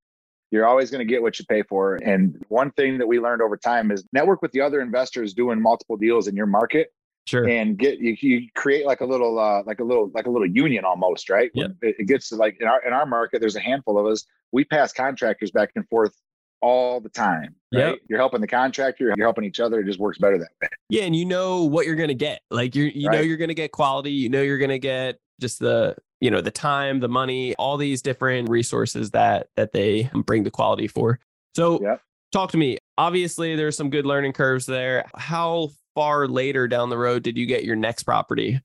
you're 0.52 0.66
always 0.66 0.90
going 0.90 1.06
to 1.06 1.12
get 1.12 1.22
what 1.22 1.38
you 1.38 1.46
pay 1.46 1.64
for 1.64 1.96
and 1.96 2.44
one 2.50 2.72
thing 2.72 2.98
that 2.98 3.08
we 3.08 3.20
learned 3.20 3.42
over 3.42 3.58
time 3.58 3.92
is 3.92 4.06
network 4.14 4.42
with 4.42 4.52
the 4.52 4.62
other 4.62 4.82
investors 4.82 5.34
doing 5.34 5.62
multiple 5.62 5.98
deals 5.98 6.28
in 6.28 6.36
your 6.36 6.46
market 6.46 6.94
sure 7.26 7.48
and 7.48 7.78
get 7.78 8.00
you, 8.00 8.16
you 8.20 8.48
create 8.56 8.86
like 8.86 9.02
a 9.02 9.06
little 9.06 9.40
uh 9.40 9.62
like 9.66 9.80
a 9.80 9.84
little 9.84 10.12
like 10.14 10.28
a 10.28 10.30
little 10.30 10.48
union 10.48 10.86
almost 10.86 11.30
right 11.30 11.52
yep. 11.54 11.72
it, 11.82 11.96
it 12.00 12.08
gets 12.08 12.30
to 12.30 12.36
like 12.36 12.58
in 12.60 12.68
our 12.68 12.86
in 12.86 12.94
our 12.94 13.06
market 13.06 13.40
there's 13.40 13.56
a 13.56 13.62
handful 13.62 14.00
of 14.00 14.06
us 14.06 14.26
we 14.52 14.64
pass 14.64 14.94
contractors 14.94 15.52
back 15.52 15.72
and 15.76 15.88
forth 15.90 16.14
all 16.62 17.00
the 17.00 17.10
time. 17.10 17.56
Right? 17.74 17.90
Yep. 17.90 18.00
You're 18.10 18.20
helping 18.20 18.42
the 18.42 18.48
contractor, 18.48 19.14
you're 19.16 19.26
helping 19.26 19.44
each 19.44 19.60
other. 19.60 19.82
It 19.82 19.86
just 19.86 20.00
works 20.00 20.18
better 20.18 20.40
that 20.40 20.50
way. 20.62 20.68
Yeah. 20.90 21.04
And 21.04 21.16
you 21.16 21.26
know 21.26 21.64
what 21.64 21.86
you're 21.86 21.96
gonna 21.96 22.14
get. 22.14 22.42
Like 22.50 22.76
you 22.76 22.86
you 22.86 23.08
right. 23.08 23.18
know 23.18 23.22
you're 23.22 23.38
gonna 23.38 23.54
get 23.54 23.72
quality, 23.72 24.12
you 24.12 24.30
know 24.30 24.42
you're 24.42 24.58
gonna 24.58 24.80
get 24.80 25.20
just 25.40 25.60
the 25.60 25.96
you 26.22 26.32
know 26.32 26.42
the 26.42 26.52
time 26.52 27.00
the 27.00 27.10
money 27.10 27.56
all 27.56 27.78
these 27.78 28.02
different 28.02 28.50
resources 28.50 29.12
that 29.12 29.48
that 29.56 29.72
they 29.72 30.10
bring 30.26 30.44
the 30.44 30.52
quality 30.52 30.88
for 30.88 31.20
so 31.56 31.98
talk 32.32 32.52
to 32.52 32.58
me 32.58 32.78
obviously 32.98 33.56
there's 33.56 33.78
some 33.78 33.90
good 33.90 34.06
learning 34.06 34.34
curves 34.34 34.66
there 34.66 35.06
how 35.16 35.70
far 35.94 36.28
later 36.28 36.68
down 36.68 36.90
the 36.90 36.98
road 36.98 37.24
did 37.24 37.38
you 37.38 37.46
get 37.46 37.64
your 37.64 37.76
next 37.76 38.04
property 38.04 38.60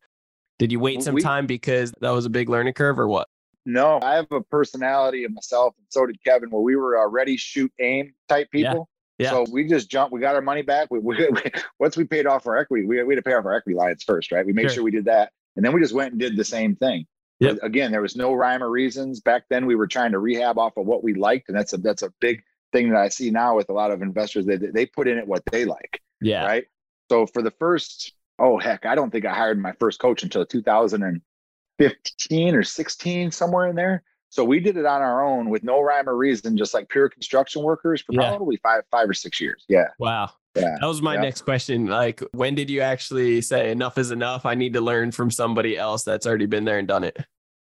did 0.59 0.71
you 0.71 0.79
wait 0.79 1.03
some 1.03 1.15
we, 1.15 1.23
time 1.23 1.47
because 1.47 1.93
that 2.01 2.11
was 2.11 2.27
a 2.27 2.31
big 2.31 2.49
learning 2.49 2.75
curve 2.75 2.99
or 2.99 3.09
what 3.09 3.27
No, 3.67 3.99
I 4.03 4.15
have 4.15 4.31
a 4.33 4.41
personality 4.41 5.25
of 5.25 5.33
myself, 5.33 5.75
and 5.77 5.87
so 5.91 6.07
did 6.07 6.23
Kevin, 6.25 6.51
where 6.51 6.63
we 6.63 6.77
were 6.77 6.97
a 6.97 7.07
ready, 7.07 7.37
shoot, 7.37 7.71
aim 7.79 8.15
type 8.29 8.51
people. 8.51 8.89
Yeah. 9.19 9.31
So 9.31 9.45
we 9.53 9.69
just 9.69 9.91
jumped. 9.91 10.13
We 10.13 10.21
got 10.21 10.35
our 10.35 10.41
money 10.41 10.63
back. 10.63 10.89
We, 10.91 10.99
we, 10.99 11.29
we, 11.31 11.43
once 11.79 11.97
we 11.97 12.05
paid 12.05 12.27
off 12.27 12.47
our 12.47 12.57
equity, 12.57 12.87
we, 12.87 13.03
we 13.03 13.15
had 13.15 13.23
to 13.23 13.29
pay 13.29 13.35
off 13.35 13.45
our 13.45 13.55
equity 13.55 13.77
lines 13.77 14.03
first, 14.03 14.33
right? 14.33 14.47
We 14.47 14.55
made 14.55 14.63
sure. 14.63 14.71
sure 14.71 14.85
we 14.85 14.91
did 14.91 15.05
that, 15.05 15.33
and 15.57 15.65
then 15.65 15.73
we 15.73 15.81
just 15.81 15.95
went 15.95 16.13
and 16.13 16.21
did 16.21 16.37
the 16.37 16.45
same 16.45 16.75
thing. 16.75 17.07
Yep. 17.41 17.59
Again, 17.63 17.91
there 17.91 18.03
was 18.03 18.17
no 18.17 18.35
rhyme 18.35 18.63
or 18.63 18.71
reasons 18.71 19.21
back 19.21 19.45
then. 19.49 19.67
We 19.67 19.75
were 19.75 19.87
trying 19.87 20.13
to 20.13 20.19
rehab 20.19 20.59
off 20.59 20.77
of 20.77 20.87
what 20.87 21.03
we 21.03 21.15
liked, 21.15 21.49
and 21.49 21.57
that's 21.57 21.73
a 21.73 21.79
that's 21.79 22.03
a 22.03 22.13
big 22.21 22.43
thing 22.73 22.91
that 22.91 23.01
I 23.01 23.09
see 23.09 23.31
now 23.31 23.57
with 23.57 23.71
a 23.71 23.73
lot 23.73 23.91
of 23.91 24.03
investors. 24.03 24.45
They 24.45 24.57
they 24.57 24.87
put 24.87 25.09
in 25.09 25.19
it 25.19 25.27
what 25.27 25.43
they 25.51 25.65
like. 25.65 26.03
Yeah. 26.21 26.45
Right. 26.45 26.67
So 27.11 27.27
for 27.27 27.43
the 27.43 27.51
first, 27.53 28.13
oh 28.39 28.59
heck, 28.59 28.85
I 28.85 28.95
don't 28.95 29.11
think 29.11 29.25
I 29.25 29.35
hired 29.35 29.61
my 29.61 29.73
first 29.81 30.01
coach 30.01 30.23
until 30.23 30.45
2015 30.45 32.55
or 32.55 32.63
16, 32.63 33.31
somewhere 33.31 33.69
in 33.69 33.75
there. 33.75 34.03
So 34.29 34.45
we 34.45 34.61
did 34.61 34.77
it 34.77 34.87
on 34.87 35.03
our 35.03 35.25
own 35.25 35.51
with 35.51 35.65
no 35.65 35.81
rhyme 35.81 36.09
or 36.09 36.17
reason, 36.17 36.57
just 36.57 36.73
like 36.73 36.89
pure 36.89 37.09
construction 37.09 37.63
workers 37.63 38.03
for 38.03 38.13
yeah. 38.13 38.29
probably 38.29 38.59
five, 38.59 38.85
five 38.91 39.09
or 39.09 39.15
six 39.15 39.41
years. 39.41 39.65
Yeah. 39.69 39.89
Wow. 39.99 40.31
Yeah. 40.55 40.77
That 40.81 40.87
was 40.87 41.01
my 41.01 41.15
yeah. 41.15 41.21
next 41.21 41.43
question. 41.43 41.87
Like, 41.87 42.23
when 42.33 42.55
did 42.55 42.71
you 42.71 42.81
actually 42.81 43.41
say 43.41 43.71
enough 43.71 43.99
is 43.99 44.11
enough? 44.11 44.45
I 44.45 44.55
need 44.55 44.73
to 44.75 44.81
learn 44.81 45.13
from 45.13 45.31
somebody 45.31 45.77
else 45.79 46.03
that's 46.03 46.27
already 46.27 46.47
been 46.47 46.65
there 46.65 46.79
and 46.79 46.89
done 46.89 47.05
it. 47.05 47.17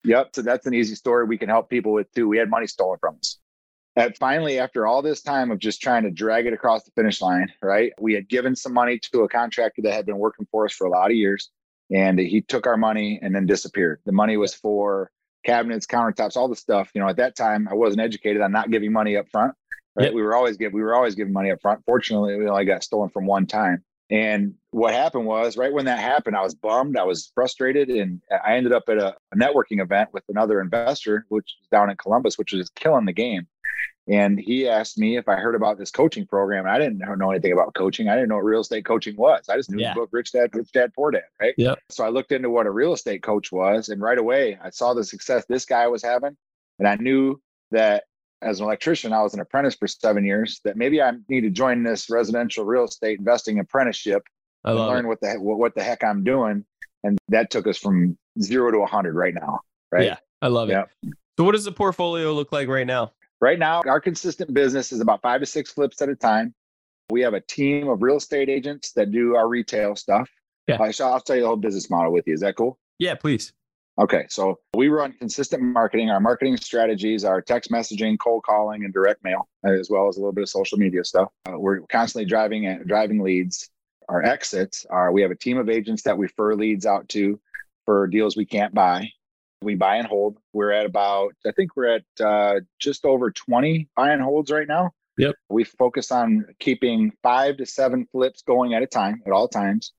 Yep. 0.04 0.30
So 0.35 0.42
that's 0.42 0.66
an 0.66 0.75
easy 0.75 0.94
story 0.94 1.25
we 1.25 1.38
can 1.38 1.49
help 1.49 1.68
people 1.68 1.92
with 1.92 2.12
too. 2.12 2.28
We 2.28 2.38
had 2.38 2.49
money 2.49 2.66
stolen 2.66 2.99
from 3.00 3.16
us. 3.16 3.38
And 3.97 4.16
finally, 4.16 4.61
after 4.61 4.87
all 4.87 5.02
this 5.02 5.23
time 5.23 5.50
of 5.50 5.58
just 5.58 5.82
trying 5.82 6.04
to 6.04 6.11
drag 6.11 6.47
it 6.47 6.52
across 6.52 6.85
the 6.85 6.92
finish 6.92 7.20
line, 7.20 7.52
right? 7.61 7.92
We 7.99 8.14
had 8.14 8.28
given 8.28 8.54
some 8.54 8.73
money 8.73 9.00
to 9.12 9.23
a 9.23 9.28
contractor 9.28 9.82
that 9.82 9.92
had 9.92 10.06
been 10.06 10.18
working 10.18 10.47
for 10.52 10.66
us 10.66 10.73
for 10.73 10.87
a 10.87 10.90
lot 10.90 11.11
of 11.11 11.16
years. 11.16 11.50
And 11.92 12.18
he 12.18 12.42
took 12.42 12.66
our 12.66 12.76
money 12.76 13.18
and 13.20 13.35
then 13.35 13.47
disappeared. 13.47 14.00
The 14.04 14.12
money 14.12 14.37
was 14.37 14.54
for 14.54 15.11
cabinets, 15.44 15.87
countertops, 15.87 16.37
all 16.37 16.47
the 16.47 16.54
stuff. 16.54 16.90
You 16.94 17.00
know, 17.00 17.08
at 17.08 17.16
that 17.16 17.35
time, 17.35 17.66
I 17.68 17.75
wasn't 17.75 18.02
educated 18.02 18.40
on 18.40 18.52
not 18.52 18.70
giving 18.70 18.92
money 18.92 19.16
up 19.16 19.28
front. 19.30 19.54
Right. 19.98 20.06
Yep. 20.06 20.14
We 20.14 20.22
were 20.22 20.34
always 20.34 20.56
give 20.56 20.72
we 20.72 20.82
were 20.82 20.94
always 20.94 21.16
giving 21.16 21.32
money 21.32 21.50
up 21.50 21.60
front. 21.60 21.82
Fortunately, 21.84 22.36
we 22.36 22.48
only 22.48 22.64
got 22.64 22.84
stolen 22.84 23.10
from 23.10 23.26
one 23.26 23.46
time. 23.46 23.84
And 24.10 24.54
what 24.70 24.94
happened 24.94 25.26
was 25.26 25.56
right 25.56 25.72
when 25.72 25.84
that 25.84 25.98
happened, 25.98 26.36
I 26.36 26.42
was 26.42 26.54
bummed, 26.54 26.96
I 26.96 27.04
was 27.04 27.30
frustrated, 27.34 27.90
and 27.90 28.22
I 28.30 28.56
ended 28.56 28.72
up 28.72 28.84
at 28.88 28.96
a, 28.96 29.14
a 29.32 29.36
networking 29.36 29.82
event 29.82 30.10
with 30.12 30.22
another 30.28 30.60
investor, 30.60 31.26
which 31.28 31.56
was 31.60 31.68
down 31.70 31.90
in 31.90 31.96
Columbus, 31.96 32.38
which 32.38 32.52
was 32.52 32.70
killing 32.70 33.04
the 33.04 33.12
game. 33.12 33.46
And 34.08 34.40
he 34.40 34.66
asked 34.66 34.96
me 34.96 35.18
if 35.18 35.28
I 35.28 35.36
heard 35.36 35.54
about 35.54 35.76
this 35.76 35.90
coaching 35.90 36.26
program. 36.26 36.66
I 36.66 36.78
didn't 36.78 36.98
know 36.98 37.30
anything 37.30 37.52
about 37.52 37.74
coaching. 37.74 38.08
I 38.08 38.14
didn't 38.14 38.30
know 38.30 38.36
what 38.36 38.44
real 38.44 38.62
estate 38.62 38.86
coaching 38.86 39.16
was. 39.16 39.50
I 39.50 39.56
just 39.56 39.70
knew 39.70 39.82
yeah. 39.82 39.92
the 39.92 40.00
book 40.00 40.08
Rich 40.12 40.32
Dad, 40.32 40.54
Rich 40.54 40.72
Dad, 40.72 40.94
Poor 40.94 41.10
Dad, 41.10 41.24
right? 41.38 41.54
Yeah. 41.58 41.74
So 41.90 42.04
I 42.04 42.08
looked 42.08 42.32
into 42.32 42.48
what 42.48 42.66
a 42.66 42.70
real 42.70 42.94
estate 42.94 43.22
coach 43.22 43.52
was, 43.52 43.90
and 43.90 44.00
right 44.00 44.16
away 44.16 44.58
I 44.62 44.70
saw 44.70 44.94
the 44.94 45.04
success 45.04 45.44
this 45.46 45.66
guy 45.66 45.86
was 45.88 46.02
having, 46.02 46.36
and 46.78 46.88
I 46.88 46.94
knew 46.94 47.42
that 47.70 48.04
as 48.42 48.61
an 48.61 48.66
electrician, 48.66 49.12
I 49.12 49.23
was 49.23 49.35
an 49.35 49.40
apprentice 49.40 49.75
for 49.75 49.87
seven 49.88 50.25
years. 50.25 50.61
That 50.64 50.76
maybe 50.76 51.02
I 51.02 51.12
need 51.28 51.42
to 51.42 51.50
join 51.50 51.83
this 51.83 52.09
residential 52.11 52.64
real 52.64 52.85
estate 52.85 53.18
investing 53.18 53.59
apprenticeship 53.59 54.23
and 54.64 54.76
learn 54.76 55.04
it. 55.04 55.09
what 55.09 55.21
the 55.21 55.35
what, 55.35 55.59
what 55.59 55.75
the 55.75 55.83
heck 55.83 56.04
I'm 56.04 56.25
doing. 56.25 56.64
And 57.04 57.18
that 57.28 57.50
took 57.50 57.66
us 57.66 57.78
from 57.78 58.16
zero 58.40 58.71
to 58.73 58.78
a 58.78 58.87
hundred 58.87 59.14
right 59.14 59.35
now. 59.35 59.61
Right. 59.90 60.04
Yeah, 60.04 60.16
I 60.42 60.49
love 60.49 60.71
it. 60.71 60.85
So, 61.38 61.45
what 61.45 61.52
does 61.52 61.64
the 61.64 61.73
portfolio 61.73 62.33
look 62.33 62.52
like 62.52 62.68
right 62.68 62.87
now? 62.87 63.12
Right 63.40 63.59
now, 63.59 63.83
our 63.87 64.00
consistent 64.00 64.52
business 64.52 64.92
is 64.92 65.00
about 65.00 65.23
five 65.23 65.40
to 65.40 65.47
six 65.47 65.71
flips 65.71 66.02
at 66.02 66.09
a 66.09 66.16
time. 66.16 66.52
We 67.11 67.21
have 67.23 67.35
a 67.35 67.40
team 67.40 67.88
of 67.88 68.02
real 68.02 68.16
estate 68.16 68.49
agents 68.49 68.92
that 68.92 69.12
do 69.12 69.37
our 69.37 69.49
retail 69.49 69.95
stuff. 69.97 70.28
Yeah. 70.66 70.76
Uh, 70.76 70.92
so 70.92 71.09
I'll 71.09 71.21
tell 71.21 71.37
you 71.37 71.42
the 71.42 71.49
whole 71.49 71.57
business 71.57 71.88
model 71.88 72.12
with 72.12 72.26
you. 72.26 72.35
Is 72.35 72.40
that 72.40 72.57
cool? 72.57 72.78
Yeah, 72.99 73.14
please. 73.14 73.52
Okay. 73.98 74.26
So 74.28 74.58
we 74.74 74.88
run 74.88 75.12
consistent 75.12 75.62
marketing. 75.62 76.10
Our 76.10 76.20
marketing 76.20 76.56
strategies 76.56 77.24
are 77.24 77.42
text 77.42 77.70
messaging, 77.70 78.18
cold 78.18 78.44
calling, 78.44 78.84
and 78.84 78.94
direct 78.94 79.24
mail, 79.24 79.48
as 79.64 79.90
well 79.90 80.08
as 80.08 80.16
a 80.16 80.20
little 80.20 80.32
bit 80.32 80.42
of 80.42 80.48
social 80.48 80.78
media 80.78 81.04
stuff. 81.04 81.28
Uh, 81.46 81.58
we're 81.58 81.80
constantly 81.90 82.24
driving 82.24 82.66
and 82.66 82.86
driving 82.86 83.20
leads. 83.20 83.70
Our 84.08 84.24
exits 84.24 84.86
are 84.88 85.12
we 85.12 85.22
have 85.22 85.30
a 85.30 85.36
team 85.36 85.58
of 85.58 85.68
agents 85.68 86.02
that 86.02 86.16
we 86.16 86.26
refer 86.26 86.54
leads 86.54 86.86
out 86.86 87.08
to 87.10 87.40
for 87.84 88.06
deals 88.06 88.36
we 88.36 88.46
can't 88.46 88.72
buy. 88.72 89.08
We 89.62 89.74
buy 89.74 89.96
and 89.96 90.06
hold. 90.06 90.38
We're 90.52 90.70
at 90.70 90.86
about, 90.86 91.34
I 91.44 91.50
think 91.50 91.74
we're 91.74 91.96
at 91.96 92.24
uh, 92.24 92.60
just 92.78 93.04
over 93.04 93.32
20 93.32 93.88
buy 93.96 94.12
and 94.12 94.22
holds 94.22 94.52
right 94.52 94.68
now. 94.68 94.92
Yep. 95.18 95.34
We 95.48 95.64
focus 95.64 96.12
on 96.12 96.46
keeping 96.60 97.12
five 97.24 97.56
to 97.56 97.66
seven 97.66 98.06
flips 98.12 98.42
going 98.42 98.74
at 98.74 98.84
a 98.84 98.86
time 98.86 99.20
at 99.26 99.32
all 99.32 99.48
times. 99.48 99.92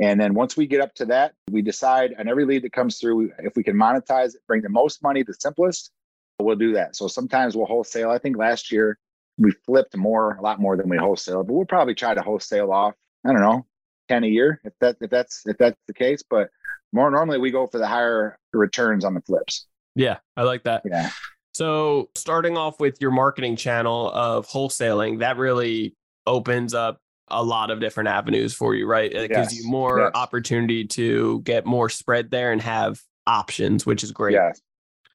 And 0.00 0.18
then 0.18 0.34
once 0.34 0.56
we 0.56 0.66
get 0.66 0.80
up 0.80 0.94
to 0.94 1.04
that, 1.06 1.34
we 1.50 1.60
decide 1.62 2.14
on 2.18 2.26
every 2.26 2.46
lead 2.46 2.62
that 2.62 2.72
comes 2.72 2.98
through, 2.98 3.32
if 3.38 3.54
we 3.54 3.62
can 3.62 3.76
monetize 3.76 4.34
it, 4.34 4.40
bring 4.46 4.62
the 4.62 4.70
most 4.70 5.02
money, 5.02 5.22
the 5.22 5.34
simplest, 5.34 5.90
we'll 6.38 6.56
do 6.56 6.72
that. 6.72 6.96
So 6.96 7.06
sometimes 7.06 7.54
we'll 7.54 7.66
wholesale. 7.66 8.10
I 8.10 8.18
think 8.18 8.36
last 8.36 8.72
year 8.72 8.98
we 9.36 9.52
flipped 9.66 9.96
more, 9.96 10.36
a 10.36 10.42
lot 10.42 10.58
more 10.58 10.76
than 10.76 10.88
we 10.88 10.96
wholesale, 10.96 11.44
but 11.44 11.52
we'll 11.52 11.66
probably 11.66 11.94
try 11.94 12.14
to 12.14 12.22
wholesale 12.22 12.72
off, 12.72 12.94
I 13.26 13.32
don't 13.32 13.42
know, 13.42 13.66
10 14.08 14.24
a 14.24 14.26
year 14.26 14.60
if 14.64 14.72
that 14.80 14.96
if 15.00 15.10
that's 15.10 15.46
if 15.46 15.56
that's 15.58 15.78
the 15.86 15.94
case. 15.94 16.22
But 16.28 16.48
more 16.92 17.10
normally 17.10 17.38
we 17.38 17.50
go 17.50 17.66
for 17.66 17.78
the 17.78 17.86
higher 17.86 18.38
returns 18.52 19.04
on 19.04 19.14
the 19.14 19.20
flips. 19.20 19.66
Yeah, 19.94 20.18
I 20.36 20.42
like 20.42 20.64
that. 20.64 20.82
Yeah. 20.84 21.10
So 21.52 22.08
starting 22.14 22.56
off 22.56 22.80
with 22.80 23.00
your 23.00 23.10
marketing 23.10 23.56
channel 23.56 24.10
of 24.10 24.46
wholesaling, 24.46 25.18
that 25.18 25.36
really 25.36 25.94
opens 26.26 26.74
up 26.74 27.00
a 27.30 27.42
lot 27.42 27.70
of 27.70 27.80
different 27.80 28.08
avenues 28.08 28.54
for 28.54 28.74
you, 28.74 28.86
right? 28.86 29.12
It 29.12 29.30
yes. 29.30 29.50
gives 29.50 29.62
you 29.62 29.70
more 29.70 30.00
yes. 30.00 30.10
opportunity 30.14 30.86
to 30.88 31.40
get 31.42 31.66
more 31.66 31.88
spread 31.88 32.30
there 32.30 32.52
and 32.52 32.60
have 32.60 33.00
options, 33.26 33.86
which 33.86 34.02
is 34.02 34.12
great. 34.12 34.34
Yeah. 34.34 34.52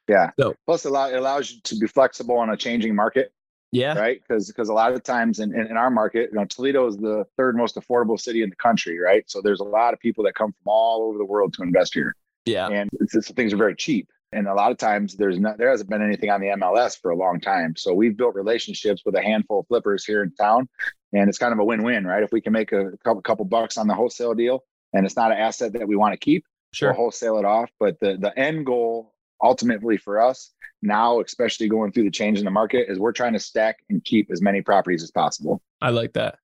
Yeah. 0.07 0.31
So, 0.39 0.53
Plus, 0.65 0.85
it, 0.85 0.89
allow, 0.89 1.09
it 1.09 1.15
allows 1.15 1.51
you 1.51 1.61
to 1.63 1.77
be 1.77 1.87
flexible 1.87 2.37
on 2.37 2.49
a 2.49 2.57
changing 2.57 2.95
market. 2.95 3.31
Yeah. 3.71 3.97
Right. 3.97 4.21
Because 4.25 4.47
because 4.47 4.69
a 4.69 4.73
lot 4.73 4.93
of 4.93 5.03
times 5.03 5.39
in, 5.39 5.53
in, 5.53 5.67
in, 5.67 5.75
our 5.77 5.89
market, 5.89 6.29
you 6.31 6.39
know, 6.39 6.45
Toledo 6.45 6.87
is 6.87 6.95
the 6.95 7.25
third 7.35 7.57
most 7.57 7.75
affordable 7.75 8.19
city 8.19 8.41
in 8.41 8.49
the 8.49 8.55
country. 8.55 8.99
Right. 8.99 9.29
So 9.29 9.41
there's 9.41 9.59
a 9.59 9.65
lot 9.65 9.93
of 9.93 9.99
people 9.99 10.23
that 10.25 10.35
come 10.35 10.51
from 10.51 10.63
all 10.65 11.09
over 11.09 11.17
the 11.17 11.25
world 11.25 11.53
to 11.55 11.63
invest 11.63 11.93
here. 11.93 12.15
Yeah. 12.45 12.67
And 12.67 12.89
it's, 13.01 13.15
it's, 13.15 13.31
things 13.31 13.53
are 13.53 13.57
very 13.57 13.75
cheap. 13.75 14.07
And 14.31 14.47
a 14.47 14.53
lot 14.53 14.71
of 14.71 14.77
times 14.77 15.15
there's 15.15 15.39
not 15.39 15.57
there 15.57 15.69
hasn't 15.69 15.89
been 15.89 16.01
anything 16.01 16.29
on 16.29 16.41
the 16.41 16.47
MLS 16.47 16.99
for 16.99 17.11
a 17.11 17.15
long 17.15 17.39
time. 17.39 17.75
So 17.75 17.93
we've 17.93 18.15
built 18.15 18.35
relationships 18.35 19.01
with 19.05 19.15
a 19.15 19.21
handful 19.21 19.61
of 19.61 19.67
flippers 19.67 20.05
here 20.05 20.23
in 20.23 20.33
town. 20.35 20.69
And 21.15 21.29
it's 21.29 21.37
kind 21.37 21.53
of 21.53 21.59
a 21.59 21.63
win-win, 21.63 22.05
right? 22.05 22.23
If 22.23 22.31
we 22.31 22.41
can 22.41 22.53
make 22.53 22.71
a 22.71 22.91
couple 23.03 23.21
couple 23.21 23.45
bucks 23.45 23.77
on 23.77 23.87
the 23.87 23.93
wholesale 23.93 24.33
deal 24.33 24.63
and 24.93 25.05
it's 25.05 25.15
not 25.15 25.31
an 25.31 25.37
asset 25.37 25.73
that 25.73 25.87
we 25.87 25.95
want 25.95 26.13
to 26.13 26.17
keep, 26.17 26.45
sure. 26.73 26.89
we'll 26.89 26.97
wholesale 26.97 27.37
it 27.37 27.45
off. 27.45 27.69
But 27.79 27.99
the 27.99 28.17
the 28.17 28.37
end 28.37 28.65
goal 28.65 29.13
ultimately 29.41 29.97
for 29.97 30.21
us 30.21 30.53
now, 30.81 31.21
especially 31.21 31.67
going 31.69 31.91
through 31.91 32.03
the 32.03 32.11
change 32.11 32.39
in 32.39 32.45
the 32.45 32.51
market, 32.51 32.89
is 32.89 32.99
we're 32.99 33.11
trying 33.11 33.33
to 33.33 33.39
stack 33.39 33.77
and 33.89 34.03
keep 34.03 34.29
as 34.31 34.41
many 34.41 34.61
properties 34.61 35.03
as 35.03 35.11
possible. 35.11 35.61
I 35.81 35.89
like 35.89 36.13
that. 36.13 36.37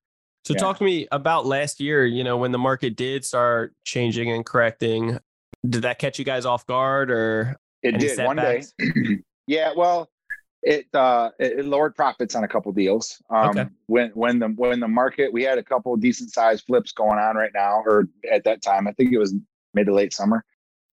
So 0.44 0.54
yeah. 0.54 0.60
talk 0.60 0.78
to 0.78 0.84
me 0.84 1.06
about 1.12 1.46
last 1.46 1.80
year, 1.80 2.04
you 2.04 2.24
know, 2.24 2.36
when 2.36 2.50
the 2.50 2.58
market 2.58 2.96
did 2.96 3.24
start 3.24 3.74
changing 3.84 4.30
and 4.30 4.44
correcting. 4.44 5.18
Did 5.68 5.82
that 5.82 6.00
catch 6.00 6.18
you 6.18 6.24
guys 6.24 6.44
off 6.44 6.66
guard 6.66 7.10
or 7.10 7.56
it 7.82 7.98
did 7.98 8.16
setbacks? 8.16 8.74
one 8.76 8.92
day? 8.92 9.18
yeah, 9.46 9.72
well, 9.76 10.10
it 10.62 10.86
uh 10.94 11.30
it 11.38 11.64
lowered 11.64 11.94
profits 11.94 12.34
on 12.34 12.44
a 12.44 12.48
couple 12.48 12.72
deals. 12.72 13.20
Um 13.30 13.50
okay. 13.50 13.66
when 13.86 14.10
when 14.10 14.38
the 14.38 14.48
when 14.48 14.80
the 14.80 14.88
market 14.88 15.32
we 15.32 15.42
had 15.42 15.58
a 15.58 15.62
couple 15.62 15.96
decent 15.96 16.30
sized 16.30 16.64
flips 16.66 16.92
going 16.92 17.18
on 17.18 17.36
right 17.36 17.52
now, 17.54 17.82
or 17.84 18.08
at 18.30 18.44
that 18.44 18.62
time, 18.62 18.86
I 18.86 18.92
think 18.92 19.12
it 19.12 19.18
was 19.18 19.34
mid 19.74 19.86
to 19.86 19.94
late 19.94 20.12
summer 20.12 20.44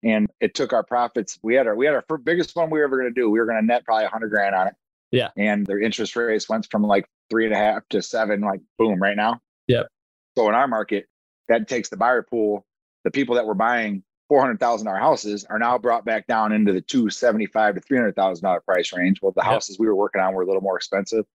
and 0.02 0.30
it 0.40 0.54
took 0.54 0.72
our 0.72 0.82
profits. 0.82 1.38
We 1.42 1.54
had 1.54 1.66
our 1.66 1.76
we 1.76 1.86
had 1.86 1.94
our 1.94 2.18
biggest 2.18 2.56
one 2.56 2.70
we 2.70 2.78
were 2.78 2.84
ever 2.84 2.98
going 2.98 3.12
to 3.12 3.20
do. 3.20 3.30
We 3.30 3.38
were 3.38 3.46
going 3.46 3.60
to 3.60 3.66
net 3.66 3.84
probably 3.84 4.06
a 4.06 4.08
hundred 4.08 4.30
grand 4.30 4.54
on 4.54 4.68
it. 4.68 4.74
Yeah. 5.10 5.28
And 5.36 5.66
their 5.66 5.80
interest 5.80 6.16
rates 6.16 6.48
went 6.48 6.66
from 6.70 6.82
like 6.82 7.06
three 7.28 7.44
and 7.44 7.54
a 7.54 7.58
half 7.58 7.82
to 7.90 8.02
seven, 8.02 8.40
like 8.40 8.60
boom, 8.78 9.00
right 9.00 9.16
now. 9.16 9.40
Yep. 9.66 9.88
So 10.36 10.48
in 10.48 10.54
our 10.54 10.68
market, 10.68 11.06
that 11.48 11.68
takes 11.68 11.88
the 11.88 11.96
buyer 11.96 12.22
pool. 12.22 12.64
The 13.04 13.10
people 13.10 13.34
that 13.34 13.46
were 13.46 13.54
buying 13.54 14.02
four 14.30 14.40
hundred 14.40 14.60
thousand 14.60 14.86
dollar 14.86 14.98
houses 14.98 15.44
are 15.50 15.58
now 15.58 15.76
brought 15.76 16.06
back 16.06 16.26
down 16.26 16.52
into 16.52 16.72
the 16.72 16.80
two 16.80 17.10
seventy 17.10 17.46
five 17.46 17.74
to 17.74 17.80
three 17.82 17.98
hundred 17.98 18.16
thousand 18.16 18.44
dollar 18.44 18.60
price 18.60 18.92
range. 18.94 19.20
Well, 19.20 19.32
the 19.32 19.42
yep. 19.42 19.52
houses 19.52 19.78
we 19.78 19.86
were 19.86 19.96
working 19.96 20.22
on 20.22 20.32
were 20.32 20.42
a 20.42 20.46
little 20.46 20.62
more 20.62 20.76
expensive. 20.76 21.26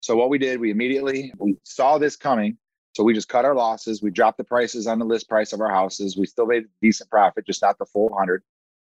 So 0.00 0.16
what 0.16 0.30
we 0.30 0.38
did, 0.38 0.60
we 0.60 0.70
immediately 0.70 1.32
we 1.38 1.56
saw 1.64 1.98
this 1.98 2.16
coming 2.16 2.56
so 2.94 3.02
we 3.02 3.12
just 3.12 3.28
cut 3.28 3.44
our 3.44 3.54
losses. 3.54 4.02
We 4.02 4.10
dropped 4.10 4.38
the 4.38 4.44
prices 4.44 4.86
on 4.86 4.98
the 5.00 5.04
list 5.04 5.28
price 5.28 5.52
of 5.52 5.60
our 5.60 5.70
houses. 5.70 6.16
We 6.16 6.26
still 6.26 6.46
made 6.46 6.62
a 6.62 6.66
decent 6.80 7.10
profit, 7.10 7.44
just 7.44 7.60
not 7.60 7.76
the 7.78 7.86
full 7.86 8.14
hundred. 8.16 8.42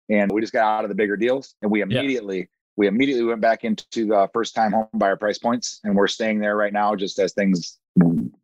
And 0.09 0.31
we 0.33 0.41
just 0.41 0.53
got 0.53 0.65
out 0.65 0.85
of 0.85 0.89
the 0.89 0.97
bigger 0.97 1.17
deals. 1.17 1.55
And 1.62 1.71
we 1.71 1.81
immediately, 1.81 2.39
yeah. 2.39 2.45
we 2.77 2.89
immediately 2.89 3.25
went 3.25 3.41
back 3.41 3.62
into 3.62 4.07
the 4.07 4.29
first 4.35 4.57
time 4.57 4.73
home 4.73 4.89
buyer 4.95 5.17
price 5.17 5.39
points. 5.39 5.81
And 5.85 5.95
we're 5.95 6.09
staying 6.09 6.41
there 6.41 6.57
right 6.57 6.73
now, 6.73 6.97
just 6.97 7.21
as 7.21 7.33
things 7.33 7.79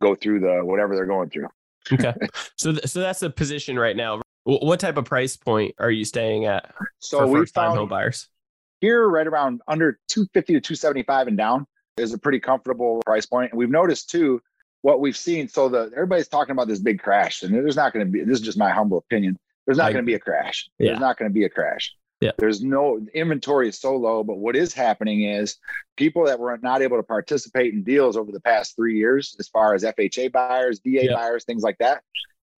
go 0.00 0.14
through 0.14 0.40
the 0.40 0.60
whatever 0.62 0.94
they're 0.94 1.04
going 1.04 1.30
through. 1.30 1.48
okay. 1.92 2.14
So, 2.56 2.72
th- 2.72 2.86
so 2.86 3.00
that's 3.00 3.20
the 3.20 3.30
position 3.30 3.78
right 3.78 3.96
now. 3.96 4.22
What 4.46 4.78
type 4.78 4.96
of 4.96 5.04
price 5.04 5.36
point 5.36 5.74
are 5.78 5.90
you 5.90 6.04
staying 6.04 6.44
at? 6.44 6.72
So 7.00 7.26
we 7.26 7.44
found 7.46 7.76
home 7.76 7.88
buyers 7.88 8.28
here 8.80 9.08
right 9.08 9.26
around 9.26 9.60
under 9.66 9.98
250 10.08 10.54
to 10.54 10.60
275 10.60 11.28
and 11.28 11.36
down 11.36 11.66
is 11.96 12.12
a 12.12 12.18
pretty 12.18 12.40
comfortable 12.40 13.02
price 13.04 13.26
point. 13.26 13.50
And 13.52 13.58
we've 13.58 13.70
noticed 13.70 14.10
too, 14.10 14.40
what 14.82 15.00
we've 15.00 15.16
seen. 15.16 15.48
So 15.48 15.68
the 15.68 15.90
everybody's 15.94 16.28
talking 16.28 16.52
about 16.52 16.68
this 16.68 16.78
big 16.78 17.00
crash, 17.00 17.42
and 17.42 17.54
there's 17.54 17.76
not 17.76 17.92
going 17.92 18.06
to 18.06 18.10
be. 18.10 18.22
This 18.22 18.38
is 18.38 18.44
just 18.44 18.58
my 18.58 18.70
humble 18.70 18.98
opinion. 18.98 19.36
There's 19.66 19.78
not 19.78 19.92
going 19.92 20.04
to 20.04 20.06
be 20.06 20.14
a 20.14 20.20
crash. 20.20 20.68
Yeah. 20.78 20.90
There's 20.90 21.00
not 21.00 21.18
going 21.18 21.28
to 21.28 21.34
be 21.34 21.44
a 21.44 21.48
crash. 21.48 21.92
Yeah. 22.20 22.30
There's 22.38 22.62
no 22.62 23.00
inventory 23.12 23.68
is 23.68 23.78
so 23.78 23.96
low, 23.96 24.22
but 24.24 24.38
what 24.38 24.56
is 24.56 24.72
happening 24.72 25.24
is 25.24 25.56
people 25.96 26.24
that 26.26 26.38
were 26.38 26.56
not 26.62 26.80
able 26.80 26.96
to 26.96 27.02
participate 27.02 27.74
in 27.74 27.82
deals 27.82 28.16
over 28.16 28.32
the 28.32 28.40
past 28.40 28.74
three 28.76 28.96
years, 28.96 29.36
as 29.38 29.48
far 29.48 29.74
as 29.74 29.82
FHA 29.82 30.32
buyers, 30.32 30.78
VA 30.78 31.06
yeah. 31.06 31.14
buyers, 31.14 31.44
things 31.44 31.62
like 31.62 31.76
that, 31.78 32.02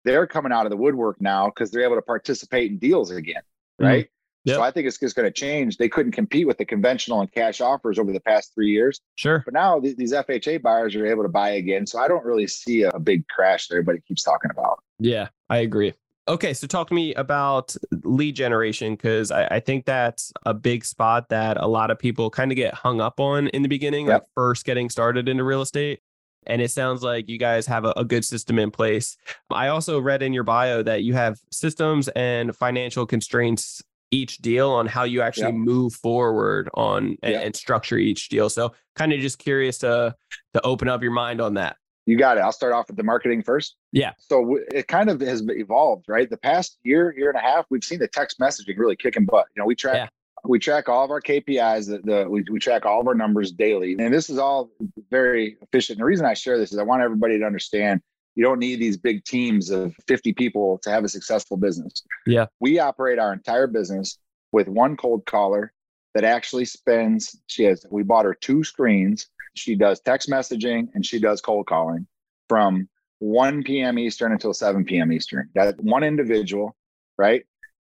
they're 0.08 0.26
coming 0.26 0.52
out 0.52 0.66
of 0.66 0.70
the 0.70 0.78
woodwork 0.78 1.20
now 1.22 1.48
because 1.48 1.70
they're 1.70 1.84
able 1.84 1.96
to 1.96 2.02
participate 2.02 2.72
in 2.72 2.78
deals 2.78 3.12
again. 3.12 3.42
Mm-hmm. 3.80 3.86
Right. 3.86 4.06
Mm-hmm. 4.06 4.12
Yep. 4.46 4.56
So 4.56 4.62
I 4.62 4.72
think 4.72 4.88
it's 4.88 4.98
just 4.98 5.16
going 5.16 5.28
to 5.28 5.32
change. 5.32 5.76
They 5.76 5.90
couldn't 5.90 6.14
compete 6.14 6.48
with 6.48 6.58
the 6.58 6.64
conventional 6.64 7.20
and 7.20 7.30
cash 7.30 7.60
offers 7.60 8.00
over 8.00 8.14
the 8.14 8.22
past 8.22 8.54
three 8.56 8.70
years. 8.70 9.02
Sure. 9.16 9.42
But 9.44 9.54
now 9.54 9.78
th- 9.82 9.98
these 9.98 10.14
FHA 10.14 10.62
buyers 10.62 10.96
are 10.96 11.06
able 11.06 11.24
to 11.24 11.30
buy 11.30 11.50
again. 11.50 11.86
So 11.86 12.00
I 12.00 12.08
don't 12.08 12.24
really 12.24 12.48
see 12.48 12.84
a 12.84 12.98
big 12.98 13.28
crash 13.28 13.68
that 13.68 13.76
everybody 13.76 14.00
keeps 14.08 14.24
talking 14.24 14.50
about. 14.50 14.82
Yeah, 15.00 15.28
I 15.50 15.58
agree. 15.58 15.94
Okay, 16.30 16.54
so 16.54 16.66
talk 16.66 16.88
to 16.90 16.94
me 16.94 17.14
about 17.16 17.76
lead 18.04 18.36
generation 18.36 18.96
because 18.96 19.32
I, 19.32 19.48
I, 19.48 19.60
think 19.62 19.86
that's 19.86 20.34
a 20.46 20.54
big 20.54 20.84
spot 20.84 21.30
that 21.30 21.56
a 21.56 21.68
lot 21.68 21.90
of 21.90 21.98
people 21.98 22.30
kind 22.30 22.52
of 22.52 22.58
get 22.58 22.74
hung 22.74 23.00
up 23.00 23.22
on 23.22 23.48
in 23.50 23.62
the 23.62 23.70
beginning, 23.70 24.08
yep. 24.08 24.14
like 24.14 24.24
first 24.36 24.66
getting 24.66 24.90
started 24.90 25.30
into 25.30 25.46
real 25.46 25.62
estate. 25.62 26.02
And 26.48 26.62
it 26.62 26.72
sounds 26.72 27.04
like 27.04 27.30
you 27.30 27.38
guys 27.38 27.68
have 27.68 27.86
a, 27.86 27.94
a, 27.98 28.06
good 28.06 28.26
system 28.26 28.58
in 28.58 28.72
place. 28.72 29.18
I 29.50 29.68
also 29.68 30.00
read 30.00 30.24
in 30.24 30.34
your 30.34 30.44
bio 30.44 30.82
that 30.84 31.04
you 31.04 31.14
have 31.14 31.38
systems 31.52 32.08
and 32.10 32.56
financial 32.56 33.06
constraints 33.06 33.84
each 34.12 34.38
deal 34.38 34.70
on 34.70 34.88
how 34.88 35.04
you 35.04 35.22
actually 35.22 35.52
move 35.52 35.94
forward 35.94 36.70
on 36.74 37.18
and, 37.22 37.36
and 37.36 37.56
structure 37.56 37.98
each 37.98 38.30
deal. 38.30 38.50
So 38.50 38.74
kind 38.96 39.12
of 39.12 39.20
just 39.20 39.40
curious 39.40 39.80
to 39.80 40.16
to 40.54 40.62
open 40.66 40.88
up 40.88 41.02
your 41.02 41.12
mind 41.12 41.42
on 41.42 41.56
that. 41.56 41.76
You 42.06 42.18
got 42.18 42.38
it. 42.38 42.42
I'll 42.42 42.54
start 42.54 42.72
off 42.72 42.88
with 42.88 42.96
the 42.96 43.04
marketing 43.04 43.44
first. 43.44 43.76
Yeah. 43.92 44.14
So 44.18 44.60
it 44.72 44.88
kind 44.88 45.10
of 45.10 45.20
has 45.20 45.44
evolved, 45.46 46.06
right? 46.08 46.30
The 46.30 46.38
past 46.38 46.78
year, 46.84 47.14
year 47.18 47.30
and 47.30 47.38
a 47.38 47.42
half, 47.42 47.66
we've 47.70 47.84
seen 47.84 48.00
the 48.00 48.08
text 48.08 48.40
messaging 48.40 48.78
really 48.78 48.96
kicking 48.96 49.26
butt. 49.26 49.48
You 49.54 49.62
know, 49.62 49.66
we 49.66 49.76
track 49.76 49.96
yeah. 49.96 50.08
We 50.44 50.60
track 50.60 50.90
all 50.90 51.04
of 51.04 51.12
our 51.12 51.22
KPIs. 51.22 51.88
The, 51.88 52.00
the 52.04 52.30
we, 52.30 52.44
we 52.50 52.60
track 52.60 52.86
all 52.86 53.02
of 53.02 53.08
our 53.08 53.16
numbers 53.16 53.52
daily, 53.52 53.96
and 54.00 54.14
this 54.14 54.30
is 54.30 54.38
all 54.38 54.70
very 55.10 55.58
efficient. 55.62 55.98
And 55.98 56.02
the 56.02 56.08
reason 56.08 56.26
I 56.26 56.34
share 56.34 56.58
this 56.58 56.72
is 56.72 56.78
I 56.78 56.84
want 56.84 57.02
everybody 57.02 57.40
to 57.40 57.46
understand 57.46 58.02
you 58.38 58.44
don't 58.44 58.60
need 58.60 58.80
these 58.80 58.98
big 58.98 59.24
teams 59.24 59.72
of 59.72 59.96
50 60.08 60.32
people 60.34 60.80
to 60.84 60.92
have 60.92 61.04
a 61.04 61.10
successful 61.10 61.58
business. 61.58 62.04
Yeah. 62.28 62.46
We 62.60 62.78
operate 62.78 63.18
our 63.18 63.34
entire 63.34 63.66
business 63.66 64.20
with 64.52 64.68
one 64.68 64.96
cold 64.96 65.26
caller 65.26 65.74
that 66.14 66.24
actually 66.24 66.66
spends, 66.66 67.36
she 67.48 67.64
has, 67.64 67.84
we 67.90 68.04
bought 68.04 68.26
her 68.26 68.36
two 68.36 68.64
screens. 68.64 69.28
She 69.56 69.74
does 69.74 70.00
text 70.02 70.30
messaging 70.30 70.90
and 70.94 71.04
she 71.04 71.20
does 71.20 71.42
cold 71.42 71.66
calling 71.66 72.06
from 72.48 72.88
1 73.18 73.64
p.m. 73.64 73.98
Eastern 73.98 74.32
until 74.32 74.54
7 74.54 74.86
p.m. 74.86 75.12
Eastern. 75.12 75.50
That 75.56 75.80
one 75.82 76.04
individual, 76.04 76.76
right? 77.18 77.44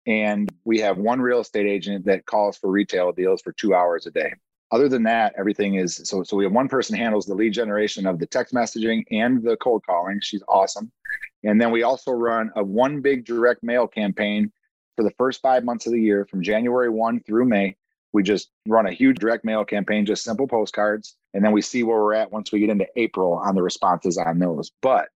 And 0.08 0.50
we 0.66 0.80
have 0.80 0.98
one 0.98 1.22
real 1.22 1.42
estate 1.42 1.68
agent 1.68 2.06
that 2.06 2.26
calls 2.26 2.58
for 2.58 2.70
retail 2.70 3.12
deals 3.12 3.42
for 3.42 3.52
two 3.52 3.76
hours 3.76 4.08
a 4.08 4.12
day 4.12 4.34
other 4.72 4.88
than 4.88 5.04
that, 5.04 5.34
everything 5.38 5.76
is 5.76 6.02
so. 6.04 6.24
So 6.24 6.38
we 6.38 6.46
have 6.46 6.54
one 6.54 6.70
person 6.70 6.96
handles 6.96 7.26
the 7.26 7.36
lead 7.36 7.54
generation 7.54 8.08
of 8.08 8.20
the 8.20 8.26
text 8.26 8.54
messaging 8.54 9.04
and 9.12 9.44
the 9.44 9.58
cold 9.58 9.84
calling. 9.86 10.20
She's 10.22 10.44
awesome. 10.48 10.92
And 11.44 11.60
then 11.60 11.72
we 11.72 11.84
also 11.84 12.12
run 12.12 12.52
a 12.56 12.64
one 12.64 13.02
big 13.02 13.26
direct 13.26 13.64
mail 13.64 13.88
campaign 13.88 14.52
for 14.96 15.04
the 15.04 15.12
first 15.18 15.42
five 15.42 15.64
months 15.64 15.88
of 15.88 15.94
the 15.94 16.02
year, 16.02 16.26
from 16.26 16.42
January 16.42 16.90
one 16.90 17.20
through 17.22 17.46
May. 17.46 17.76
We 18.14 18.24
just 18.24 18.50
run 18.68 18.86
a 18.86 18.94
huge 18.94 19.20
direct 19.20 19.44
mail 19.44 19.66
campaign, 19.66 20.06
just 20.06 20.24
simple 20.24 20.48
postcards, 20.48 21.16
and 21.34 21.44
then 21.44 21.54
we 21.54 21.62
see 21.62 21.84
where 21.84 21.98
we're 21.98 22.14
at 22.14 22.32
once 22.32 22.52
we 22.52 22.60
get 22.60 22.70
into 22.70 22.88
April 22.96 23.34
on 23.34 23.56
the 23.56 23.64
responses 23.64 24.18
on 24.18 24.40
those. 24.40 24.72
But 24.82 25.10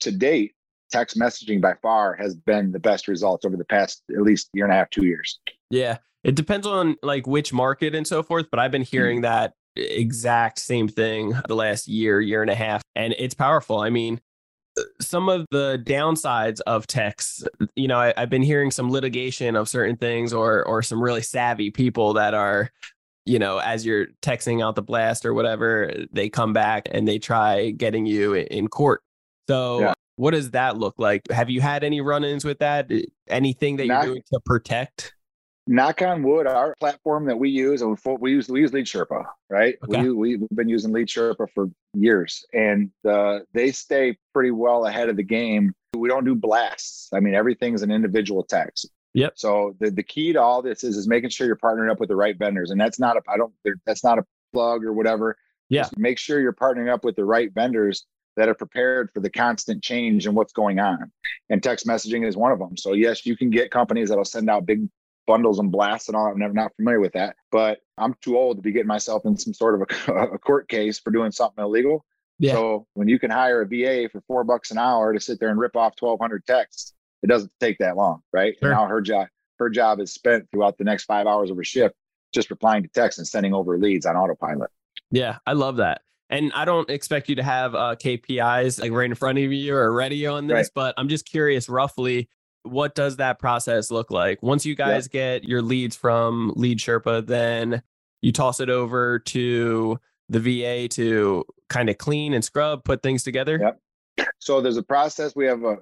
to 0.00 0.12
date, 0.12 0.52
text 0.92 1.18
messaging 1.18 1.60
by 1.60 1.74
far 1.82 2.14
has 2.14 2.36
been 2.36 2.72
the 2.72 2.78
best 2.78 3.08
results 3.08 3.44
over 3.44 3.56
the 3.56 3.64
past 3.64 4.02
at 4.10 4.22
least 4.22 4.50
year 4.52 4.64
and 4.64 4.72
a 4.72 4.76
half, 4.76 4.90
two 4.90 5.06
years. 5.06 5.40
Yeah. 5.70 5.98
It 6.22 6.36
depends 6.36 6.66
on 6.66 6.96
like 7.02 7.26
which 7.26 7.52
market 7.52 7.94
and 7.94 8.06
so 8.06 8.22
forth, 8.22 8.46
but 8.50 8.60
I've 8.60 8.70
been 8.70 8.82
hearing 8.82 9.20
mm 9.20 9.22
that 9.22 9.54
exact 9.74 10.58
same 10.58 10.86
thing 10.86 11.32
the 11.48 11.54
last 11.54 11.88
year, 11.88 12.20
year 12.20 12.42
and 12.42 12.50
a 12.50 12.54
half, 12.54 12.82
and 12.94 13.14
it's 13.18 13.34
powerful. 13.34 13.78
I 13.80 13.88
mean, 13.88 14.20
some 15.00 15.28
of 15.28 15.46
the 15.50 15.82
downsides 15.84 16.60
of 16.66 16.86
text, 16.86 17.48
you 17.74 17.88
know, 17.88 17.98
I, 17.98 18.14
have 18.16 18.30
been 18.30 18.42
hearing 18.42 18.70
some 18.70 18.90
litigation 18.90 19.56
of 19.56 19.68
certain 19.68 19.96
things 19.96 20.32
or 20.32 20.64
or 20.64 20.82
some 20.82 21.02
really 21.02 21.22
savvy 21.22 21.70
people 21.70 22.14
that 22.14 22.34
are, 22.34 22.70
you 23.26 23.38
know, 23.38 23.58
as 23.58 23.86
you're 23.86 24.06
texting 24.22 24.62
out 24.62 24.74
the 24.74 24.82
blast 24.82 25.24
or 25.24 25.34
whatever, 25.34 25.92
they 26.12 26.28
come 26.28 26.52
back 26.52 26.88
and 26.90 27.06
they 27.06 27.18
try 27.18 27.70
getting 27.70 28.06
you 28.06 28.34
in 28.34 28.68
court. 28.68 29.02
So 29.48 29.80
yeah. 29.80 29.94
What 30.16 30.32
does 30.32 30.50
that 30.50 30.76
look 30.76 30.94
like? 30.98 31.22
Have 31.30 31.50
you 31.50 31.60
had 31.60 31.84
any 31.84 32.00
run-ins 32.00 32.44
with 32.44 32.58
that? 32.58 32.90
Anything 33.28 33.76
that 33.76 33.86
Not, 33.86 34.04
you're 34.04 34.14
doing 34.14 34.22
to 34.32 34.40
protect? 34.44 35.14
knock 35.66 36.02
on 36.02 36.22
wood, 36.22 36.46
our 36.46 36.74
platform 36.80 37.26
that 37.26 37.38
we 37.38 37.48
use, 37.48 37.82
we 37.82 38.30
use 38.30 38.48
we 38.48 38.60
use 38.60 38.72
Lead 38.72 38.86
Sherpa, 38.86 39.24
right? 39.48 39.76
Okay. 39.84 40.02
We 40.02 40.36
we've 40.36 40.48
been 40.54 40.68
using 40.68 40.92
Lead 40.92 41.08
Sherpa 41.08 41.48
for 41.54 41.70
years, 41.94 42.44
and 42.52 42.90
uh, 43.08 43.40
they 43.52 43.72
stay 43.72 44.16
pretty 44.32 44.50
well 44.50 44.86
ahead 44.86 45.08
of 45.08 45.16
the 45.16 45.22
game. 45.22 45.72
We 45.94 46.08
don't 46.08 46.24
do 46.24 46.34
blasts. 46.34 47.08
I 47.12 47.20
mean, 47.20 47.34
everything's 47.34 47.82
an 47.82 47.90
individual 47.90 48.42
text. 48.42 48.90
Yep. 49.14 49.34
So 49.36 49.76
the, 49.78 49.90
the 49.90 50.02
key 50.02 50.32
to 50.32 50.40
all 50.40 50.62
this 50.62 50.84
is 50.84 50.96
is 50.96 51.06
making 51.06 51.30
sure 51.30 51.46
you're 51.46 51.56
partnering 51.56 51.90
up 51.90 52.00
with 52.00 52.08
the 52.08 52.16
right 52.16 52.36
vendors, 52.36 52.70
and 52.70 52.80
that's 52.80 52.98
not 52.98 53.16
a 53.16 53.22
I 53.28 53.36
don't 53.36 53.52
that's 53.86 54.04
not 54.04 54.18
a 54.18 54.24
plug 54.52 54.84
or 54.84 54.92
whatever. 54.92 55.36
Yeah. 55.68 55.82
Just 55.82 55.98
make 55.98 56.18
sure 56.18 56.40
you're 56.40 56.52
partnering 56.52 56.92
up 56.92 57.04
with 57.04 57.16
the 57.16 57.24
right 57.24 57.52
vendors 57.52 58.06
that 58.36 58.48
are 58.48 58.54
prepared 58.54 59.10
for 59.12 59.20
the 59.20 59.30
constant 59.30 59.82
change 59.82 60.26
and 60.26 60.34
what's 60.34 60.52
going 60.52 60.78
on. 60.78 61.10
And 61.50 61.62
text 61.62 61.86
messaging 61.86 62.26
is 62.26 62.36
one 62.36 62.52
of 62.52 62.58
them. 62.58 62.76
So 62.76 62.94
yes, 62.94 63.26
you 63.26 63.36
can 63.36 63.50
get 63.50 63.70
companies 63.70 64.08
that'll 64.08 64.24
send 64.24 64.48
out 64.48 64.66
big 64.66 64.88
bundles 65.26 65.58
and 65.58 65.70
blasts 65.70 66.08
and 66.08 66.16
all. 66.16 66.26
I'm 66.26 66.38
never 66.38 66.54
not 66.54 66.74
familiar 66.76 67.00
with 67.00 67.12
that, 67.12 67.36
but 67.50 67.80
I'm 67.98 68.14
too 68.22 68.36
old 68.36 68.56
to 68.56 68.62
be 68.62 68.72
getting 68.72 68.88
myself 68.88 69.24
in 69.24 69.36
some 69.36 69.54
sort 69.54 69.80
of 69.80 69.88
a, 70.08 70.12
a 70.34 70.38
court 70.38 70.68
case 70.68 70.98
for 70.98 71.10
doing 71.10 71.32
something 71.32 71.62
illegal. 71.62 72.04
Yeah. 72.38 72.54
So 72.54 72.86
when 72.94 73.08
you 73.08 73.18
can 73.18 73.30
hire 73.30 73.62
a 73.62 73.66
VA 73.66 74.08
for 74.10 74.20
four 74.22 74.44
bucks 74.44 74.70
an 74.70 74.78
hour 74.78 75.12
to 75.12 75.20
sit 75.20 75.38
there 75.38 75.50
and 75.50 75.60
rip 75.60 75.76
off 75.76 75.94
1,200 75.98 76.44
texts, 76.46 76.94
it 77.22 77.28
doesn't 77.28 77.52
take 77.60 77.78
that 77.78 77.96
long, 77.96 78.22
right? 78.32 78.56
Sure. 78.58 78.70
And 78.70 78.78
now 78.78 78.86
her 78.86 79.00
job, 79.00 79.28
her 79.58 79.70
job 79.70 80.00
is 80.00 80.12
spent 80.12 80.50
throughout 80.50 80.76
the 80.76 80.84
next 80.84 81.04
five 81.04 81.26
hours 81.26 81.50
of 81.50 81.56
her 81.56 81.64
shift 81.64 81.94
just 82.32 82.50
replying 82.50 82.82
to 82.82 82.88
texts 82.88 83.18
and 83.18 83.28
sending 83.28 83.54
over 83.54 83.78
leads 83.78 84.06
on 84.06 84.16
autopilot. 84.16 84.70
Yeah, 85.10 85.38
I 85.46 85.52
love 85.52 85.76
that. 85.76 86.00
And 86.32 86.50
I 86.54 86.64
don't 86.64 86.88
expect 86.88 87.28
you 87.28 87.36
to 87.36 87.42
have 87.42 87.74
uh, 87.74 87.94
KPIs 87.94 88.80
like 88.80 88.90
right 88.90 89.04
in 89.04 89.14
front 89.14 89.38
of 89.38 89.52
you 89.52 89.76
or 89.76 89.92
ready 89.92 90.26
on 90.26 90.46
this, 90.46 90.54
right. 90.54 90.70
but 90.74 90.94
I'm 90.96 91.08
just 91.08 91.26
curious 91.26 91.68
roughly 91.68 92.28
what 92.64 92.94
does 92.94 93.16
that 93.16 93.38
process 93.38 93.90
look 93.90 94.10
like? 94.10 94.42
Once 94.42 94.64
you 94.64 94.74
guys 94.74 95.06
yep. 95.06 95.12
get 95.12 95.44
your 95.44 95.62
leads 95.62 95.96
from 95.96 96.52
Lead 96.56 96.78
Sherpa, 96.78 97.26
then 97.26 97.82
you 98.20 98.32
toss 98.32 98.60
it 98.60 98.70
over 98.70 99.18
to 99.18 99.98
the 100.28 100.40
VA 100.40 100.88
to 100.88 101.44
kind 101.68 101.90
of 101.90 101.98
clean 101.98 102.32
and 102.32 102.44
scrub, 102.44 102.84
put 102.84 103.02
things 103.02 103.22
together. 103.22 103.58
Yep. 103.60 104.28
So 104.38 104.60
there's 104.60 104.76
a 104.76 104.82
process. 104.82 105.34
We 105.34 105.46
have 105.46 105.64
a 105.64 105.76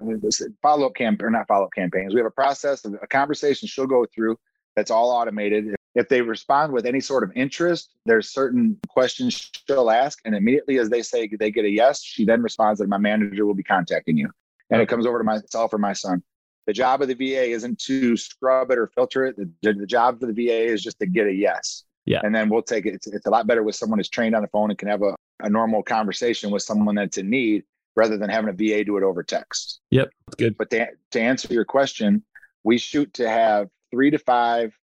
follow 0.62 0.86
up 0.86 0.94
camp 0.94 1.22
or 1.22 1.30
not 1.30 1.46
follow 1.46 1.66
up 1.66 1.72
campaigns. 1.74 2.14
We 2.14 2.20
have 2.20 2.26
a 2.26 2.30
process, 2.30 2.84
of 2.84 2.94
a 3.02 3.06
conversation 3.06 3.68
she'll 3.68 3.86
go 3.86 4.06
through 4.14 4.36
that's 4.76 4.90
all 4.90 5.10
automated. 5.10 5.74
If 5.94 6.08
they 6.08 6.22
respond 6.22 6.72
with 6.72 6.86
any 6.86 7.00
sort 7.00 7.24
of 7.24 7.32
interest, 7.34 7.94
there's 8.06 8.30
certain 8.30 8.78
questions 8.88 9.50
she'll 9.66 9.90
ask. 9.90 10.20
And 10.24 10.34
immediately 10.34 10.78
as 10.78 10.88
they 10.88 11.02
say 11.02 11.28
they 11.38 11.50
get 11.50 11.64
a 11.64 11.70
yes, 11.70 12.02
she 12.02 12.24
then 12.24 12.42
responds 12.42 12.78
that 12.80 12.88
my 12.88 12.98
manager 12.98 13.44
will 13.44 13.54
be 13.54 13.64
contacting 13.64 14.16
you. 14.16 14.30
And 14.70 14.80
it 14.80 14.88
comes 14.88 15.04
over 15.04 15.18
to 15.18 15.24
myself 15.24 15.72
or 15.72 15.78
my 15.78 15.92
son. 15.92 16.22
The 16.66 16.72
job 16.72 17.02
of 17.02 17.08
the 17.08 17.14
VA 17.14 17.50
isn't 17.50 17.80
to 17.80 18.16
scrub 18.16 18.70
it 18.70 18.78
or 18.78 18.86
filter 18.86 19.26
it. 19.26 19.36
The, 19.36 19.50
the 19.72 19.86
job 19.86 20.20
for 20.20 20.26
the 20.26 20.32
VA 20.32 20.66
is 20.66 20.82
just 20.82 21.00
to 21.00 21.06
get 21.06 21.26
a 21.26 21.32
yes. 21.32 21.84
Yeah. 22.04 22.20
And 22.22 22.32
then 22.34 22.48
we'll 22.48 22.62
take 22.62 22.86
it. 22.86 22.94
It's, 22.94 23.06
it's 23.08 23.26
a 23.26 23.30
lot 23.30 23.46
better 23.46 23.62
with 23.64 23.74
someone 23.74 23.98
who's 23.98 24.08
trained 24.08 24.36
on 24.36 24.42
the 24.42 24.48
phone 24.48 24.70
and 24.70 24.78
can 24.78 24.88
have 24.88 25.02
a, 25.02 25.16
a 25.40 25.50
normal 25.50 25.82
conversation 25.82 26.50
with 26.50 26.62
someone 26.62 26.94
that's 26.94 27.18
in 27.18 27.28
need 27.28 27.64
rather 27.96 28.16
than 28.16 28.30
having 28.30 28.50
a 28.50 28.52
VA 28.52 28.84
do 28.84 28.96
it 28.96 29.02
over 29.02 29.22
text. 29.22 29.80
Yep. 29.90 30.10
That's 30.26 30.36
good. 30.36 30.56
But 30.56 30.70
to, 30.70 30.86
to 31.10 31.20
answer 31.20 31.52
your 31.52 31.64
question, 31.64 32.22
we 32.62 32.78
shoot 32.78 33.12
to 33.14 33.28
have 33.28 33.68
three 33.90 34.10
to 34.10 34.18
five 34.18 34.78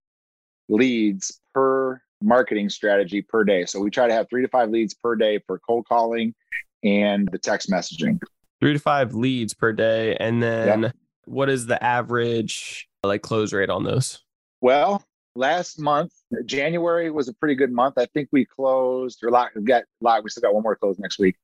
leads 0.68 1.40
per 1.54 2.00
marketing 2.22 2.68
strategy 2.68 3.22
per 3.22 3.44
day. 3.44 3.66
So 3.66 3.80
we 3.80 3.90
try 3.90 4.06
to 4.06 4.12
have 4.12 4.28
three 4.28 4.42
to 4.42 4.48
five 4.48 4.70
leads 4.70 4.94
per 4.94 5.16
day 5.16 5.40
for 5.46 5.58
cold 5.58 5.86
calling 5.88 6.34
and 6.82 7.28
the 7.30 7.38
text 7.38 7.70
messaging. 7.70 8.20
Three 8.60 8.72
to 8.72 8.78
five 8.78 9.14
leads 9.14 9.54
per 9.54 9.72
day. 9.72 10.16
And 10.16 10.42
then 10.42 10.92
what 11.24 11.48
is 11.50 11.66
the 11.66 11.82
average 11.82 12.88
like 13.02 13.22
close 13.22 13.52
rate 13.52 13.70
on 13.70 13.84
those? 13.84 14.22
Well, 14.60 15.04
last 15.34 15.78
month, 15.78 16.12
January 16.44 17.10
was 17.10 17.28
a 17.28 17.34
pretty 17.34 17.54
good 17.54 17.72
month. 17.72 17.98
I 17.98 18.06
think 18.06 18.28
we 18.32 18.44
closed 18.44 19.22
or 19.22 19.30
lot, 19.30 19.50
got 19.64 19.84
lot. 20.00 20.24
We 20.24 20.30
still 20.30 20.42
got 20.42 20.54
one 20.54 20.62
more 20.62 20.76
close 20.76 20.98
next 20.98 21.18
week. 21.18 21.36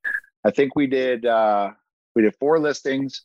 I 0.44 0.50
think 0.50 0.74
we 0.74 0.87
did 0.87 1.26
uh, 1.26 1.70
we 2.14 2.22
did 2.22 2.35
four 2.37 2.58
listings 2.58 3.22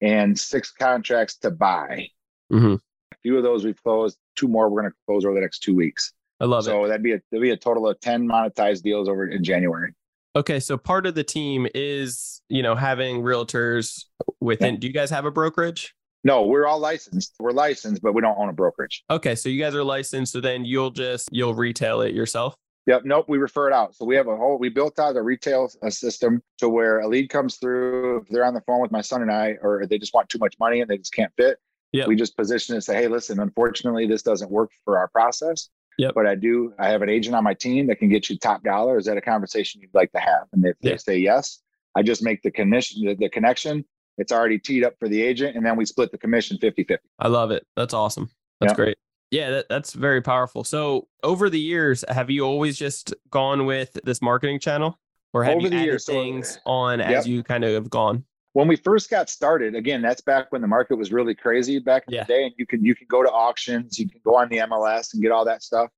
and 0.00 0.38
six 0.38 0.72
contracts 0.72 1.36
to 1.38 1.50
buy. 1.50 2.08
Mm-hmm. 2.52 2.76
A 3.18 3.22
few 3.22 3.36
of 3.36 3.42
those 3.42 3.64
we've 3.64 3.82
closed. 3.82 4.16
Two 4.36 4.48
more 4.48 4.68
we're 4.68 4.82
going 4.82 4.92
to 4.92 4.96
close 5.06 5.24
over 5.24 5.34
the 5.34 5.40
next 5.40 5.60
two 5.60 5.74
weeks. 5.74 6.12
I 6.40 6.44
love 6.44 6.64
so 6.64 6.70
it. 6.70 6.84
So 6.84 6.88
that'd 6.88 7.02
be 7.02 7.12
a 7.12 7.20
that'd 7.30 7.42
be 7.42 7.50
a 7.50 7.56
total 7.56 7.88
of 7.88 7.98
ten 8.00 8.26
monetized 8.28 8.82
deals 8.82 9.08
over 9.08 9.26
in 9.26 9.42
January. 9.42 9.94
Okay, 10.36 10.60
so 10.60 10.76
part 10.76 11.06
of 11.06 11.14
the 11.14 11.24
team 11.24 11.66
is 11.74 12.42
you 12.48 12.62
know 12.62 12.74
having 12.74 13.22
realtors 13.22 14.04
within. 14.40 14.74
Yeah. 14.74 14.80
Do 14.80 14.86
you 14.86 14.92
guys 14.92 15.10
have 15.10 15.24
a 15.24 15.30
brokerage? 15.30 15.94
No, 16.24 16.42
we're 16.42 16.66
all 16.66 16.78
licensed. 16.78 17.34
We're 17.40 17.52
licensed, 17.52 18.02
but 18.02 18.12
we 18.12 18.20
don't 18.22 18.38
own 18.38 18.48
a 18.48 18.52
brokerage. 18.52 19.04
Okay, 19.10 19.34
so 19.34 19.48
you 19.48 19.60
guys 19.60 19.74
are 19.74 19.84
licensed, 19.84 20.32
so 20.32 20.40
then 20.40 20.64
you'll 20.64 20.90
just 20.90 21.28
you'll 21.32 21.54
retail 21.54 22.02
it 22.02 22.14
yourself. 22.14 22.54
Yep. 22.86 23.02
Nope. 23.04 23.26
We 23.28 23.36
refer 23.36 23.68
it 23.68 23.74
out. 23.74 23.94
So 23.94 24.06
we 24.06 24.16
have 24.16 24.28
a 24.28 24.36
whole, 24.36 24.58
we 24.58 24.70
built 24.70 24.98
out 24.98 25.14
a 25.14 25.22
retail 25.22 25.70
a 25.82 25.90
system 25.90 26.42
to 26.56 26.70
where 26.70 27.00
a 27.00 27.06
lead 27.06 27.28
comes 27.28 27.56
through. 27.56 28.22
If 28.22 28.28
they're 28.28 28.46
on 28.46 28.54
the 28.54 28.62
phone 28.62 28.80
with 28.80 28.90
my 28.90 29.02
son 29.02 29.20
and 29.20 29.30
I, 29.30 29.56
or 29.60 29.84
they 29.86 29.98
just 29.98 30.14
want 30.14 30.30
too 30.30 30.38
much 30.38 30.54
money 30.58 30.80
and 30.80 30.88
they 30.88 30.96
just 30.96 31.12
can't 31.12 31.30
fit. 31.36 31.58
Yep. 31.92 32.08
We 32.08 32.16
just 32.16 32.36
position 32.36 32.74
it 32.74 32.76
and 32.76 32.84
say, 32.84 32.94
hey, 32.96 33.08
listen, 33.08 33.40
unfortunately, 33.40 34.06
this 34.06 34.22
doesn't 34.22 34.50
work 34.50 34.70
for 34.84 34.98
our 34.98 35.08
process. 35.08 35.68
Yep. 35.98 36.14
But 36.14 36.26
I 36.26 36.34
do, 36.34 36.72
I 36.78 36.88
have 36.88 37.02
an 37.02 37.08
agent 37.08 37.34
on 37.34 37.42
my 37.42 37.54
team 37.54 37.86
that 37.88 37.96
can 37.98 38.08
get 38.08 38.28
you 38.30 38.38
top 38.38 38.62
dollar. 38.62 38.98
Is 38.98 39.06
that 39.06 39.16
a 39.16 39.20
conversation 39.20 39.80
you'd 39.80 39.94
like 39.94 40.12
to 40.12 40.20
have? 40.20 40.44
And 40.52 40.64
if 40.64 40.76
Yeah. 40.80 40.92
they 40.92 40.96
say 40.98 41.18
yes, 41.18 41.60
I 41.96 42.02
just 42.02 42.22
make 42.22 42.42
the 42.42 42.50
commission, 42.50 43.04
the, 43.04 43.14
the 43.14 43.28
connection. 43.28 43.84
It's 44.18 44.30
already 44.32 44.58
teed 44.58 44.84
up 44.84 44.94
for 45.00 45.08
the 45.08 45.20
agent. 45.22 45.56
And 45.56 45.64
then 45.64 45.76
we 45.76 45.84
split 45.86 46.12
the 46.12 46.18
commission 46.18 46.58
50 46.58 46.84
50. 46.84 47.08
I 47.18 47.28
love 47.28 47.50
it. 47.50 47.66
That's 47.74 47.94
awesome. 47.94 48.30
That's 48.60 48.72
Yeah. 48.72 48.76
great. 48.76 48.98
Yeah, 49.30 49.50
that, 49.50 49.66
that's 49.68 49.92
very 49.92 50.22
powerful. 50.22 50.64
So 50.64 51.08
over 51.22 51.50
the 51.50 51.60
years, 51.60 52.04
have 52.08 52.30
you 52.30 52.44
always 52.44 52.78
just 52.78 53.14
gone 53.30 53.66
with 53.66 53.98
this 54.04 54.22
marketing 54.22 54.58
channel, 54.60 54.98
or 55.34 55.44
have 55.44 55.56
Over 55.56 55.66
you 55.68 55.74
added 55.74 55.84
years, 55.84 56.04
so- 56.06 56.12
things 56.12 56.58
on 56.64 57.00
Yep. 57.00 57.08
as 57.10 57.28
you 57.28 57.42
kind 57.42 57.64
of 57.64 57.72
have 57.74 57.90
gone? 57.90 58.24
When 58.52 58.66
we 58.68 58.76
first 58.76 59.10
got 59.10 59.28
started 59.28 59.74
again 59.74 60.02
that's 60.02 60.20
back 60.20 60.50
when 60.50 60.60
the 60.60 60.66
market 60.68 60.96
was 60.96 61.12
really 61.12 61.34
crazy 61.34 61.78
back 61.78 62.04
in 62.08 62.14
Yeah. 62.14 62.24
the 62.24 62.32
day 62.32 62.44
and 62.44 62.52
you 62.56 62.66
can 62.66 62.84
you 62.84 62.94
can 62.94 63.06
go 63.08 63.22
to 63.22 63.30
auctions 63.30 63.98
you 63.98 64.08
can 64.08 64.20
go 64.24 64.36
on 64.36 64.48
the 64.48 64.58
mls 64.58 65.12
and 65.12 65.22
get 65.22 65.32
all 65.32 65.44
that 65.44 65.62
stuff 65.62 65.90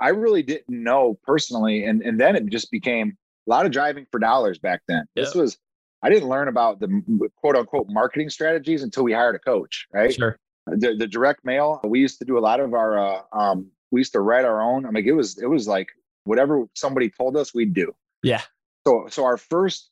i 0.00 0.08
really 0.10 0.42
didn't 0.42 0.68
know 0.68 1.18
personally 1.24 1.84
and 1.84 2.02
and 2.02 2.20
then 2.20 2.36
it 2.36 2.46
just 2.46 2.70
became 2.70 3.16
a 3.46 3.50
lot 3.50 3.66
of 3.66 3.72
driving 3.72 4.06
for 4.10 4.18
dollars 4.20 4.58
back 4.58 4.82
then 4.88 5.04
this 5.16 5.34
was 5.34 5.58
i 6.02 6.08
didn't 6.10 6.28
learn 6.28 6.48
about 6.48 6.78
the 6.80 7.02
quote 7.36 7.56
unquote 7.56 7.86
marketing 7.88 8.28
strategies 8.30 8.82
until 8.82 9.04
we 9.04 9.12
hired 9.12 9.34
a 9.34 9.38
coach 9.40 9.86
right 9.92 10.14
Sure. 10.14 10.38
the, 10.66 10.94
the 10.94 11.06
direct 11.06 11.44
mail 11.44 11.80
we 11.84 12.00
used 12.00 12.18
to 12.18 12.24
do 12.24 12.38
a 12.38 12.40
lot 12.40 12.60
of 12.60 12.74
our 12.74 12.98
uh, 12.98 13.20
um 13.32 13.70
we 13.90 14.00
used 14.00 14.12
to 14.12 14.20
write 14.20 14.44
our 14.44 14.60
own 14.60 14.84
i 14.86 14.90
mean 14.90 15.06
it 15.08 15.12
was 15.12 15.38
it 15.38 15.46
was 15.46 15.66
like 15.66 15.88
whatever 16.24 16.64
somebody 16.74 17.08
told 17.08 17.36
us 17.36 17.54
we'd 17.54 17.72
do 17.72 17.94
Yeah. 18.22 18.42
so 18.86 19.06
so 19.08 19.24
our 19.24 19.38
first 19.38 19.90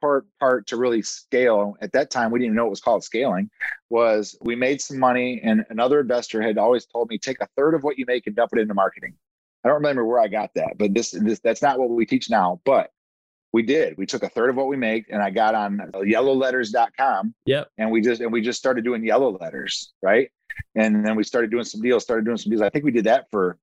part 0.00 0.24
part 0.38 0.66
to 0.66 0.76
really 0.76 1.00
scale 1.02 1.76
at 1.80 1.92
that 1.92 2.10
time 2.10 2.30
we 2.30 2.38
didn't 2.38 2.46
even 2.46 2.56
know 2.56 2.66
it 2.66 2.70
was 2.70 2.80
called 2.80 3.02
scaling 3.02 3.48
was 3.88 4.36
we 4.42 4.54
made 4.54 4.80
some 4.80 4.98
money 4.98 5.40
and 5.42 5.64
another 5.70 6.00
investor 6.00 6.42
had 6.42 6.58
always 6.58 6.84
told 6.86 7.08
me 7.08 7.16
take 7.18 7.40
a 7.40 7.48
third 7.56 7.74
of 7.74 7.82
what 7.82 7.98
you 7.98 8.04
make 8.06 8.26
and 8.26 8.36
dump 8.36 8.50
it 8.54 8.60
into 8.60 8.74
marketing. 8.74 9.14
I 9.64 9.68
don't 9.68 9.76
remember 9.76 10.04
where 10.04 10.20
i 10.20 10.28
got 10.28 10.50
that 10.54 10.76
but 10.76 10.92
this, 10.92 11.12
this 11.12 11.40
that's 11.40 11.62
not 11.62 11.78
what 11.78 11.88
we 11.90 12.04
teach 12.06 12.28
now 12.30 12.60
but 12.64 12.90
we 13.54 13.62
did. 13.62 13.98
We 13.98 14.06
took 14.06 14.22
a 14.22 14.30
third 14.30 14.48
of 14.48 14.56
what 14.56 14.68
we 14.68 14.76
make 14.76 15.06
and 15.10 15.22
i 15.22 15.30
got 15.30 15.54
on 15.54 15.80
uh, 15.80 15.98
yellowletters.com 15.98 17.34
Yep. 17.46 17.68
and 17.78 17.90
we 17.90 18.00
just 18.00 18.20
and 18.20 18.32
we 18.32 18.40
just 18.40 18.58
started 18.58 18.84
doing 18.84 19.04
yellow 19.04 19.36
letters 19.38 19.92
right? 20.02 20.30
And 20.74 21.04
then 21.06 21.16
we 21.16 21.24
started 21.24 21.50
doing 21.50 21.64
some 21.64 21.80
deals 21.80 22.02
started 22.02 22.24
doing 22.24 22.36
some 22.36 22.50
deals. 22.50 22.62
I 22.62 22.68
think 22.70 22.84
we 22.84 22.90
did 22.90 23.04
that 23.04 23.26
for 23.30 23.58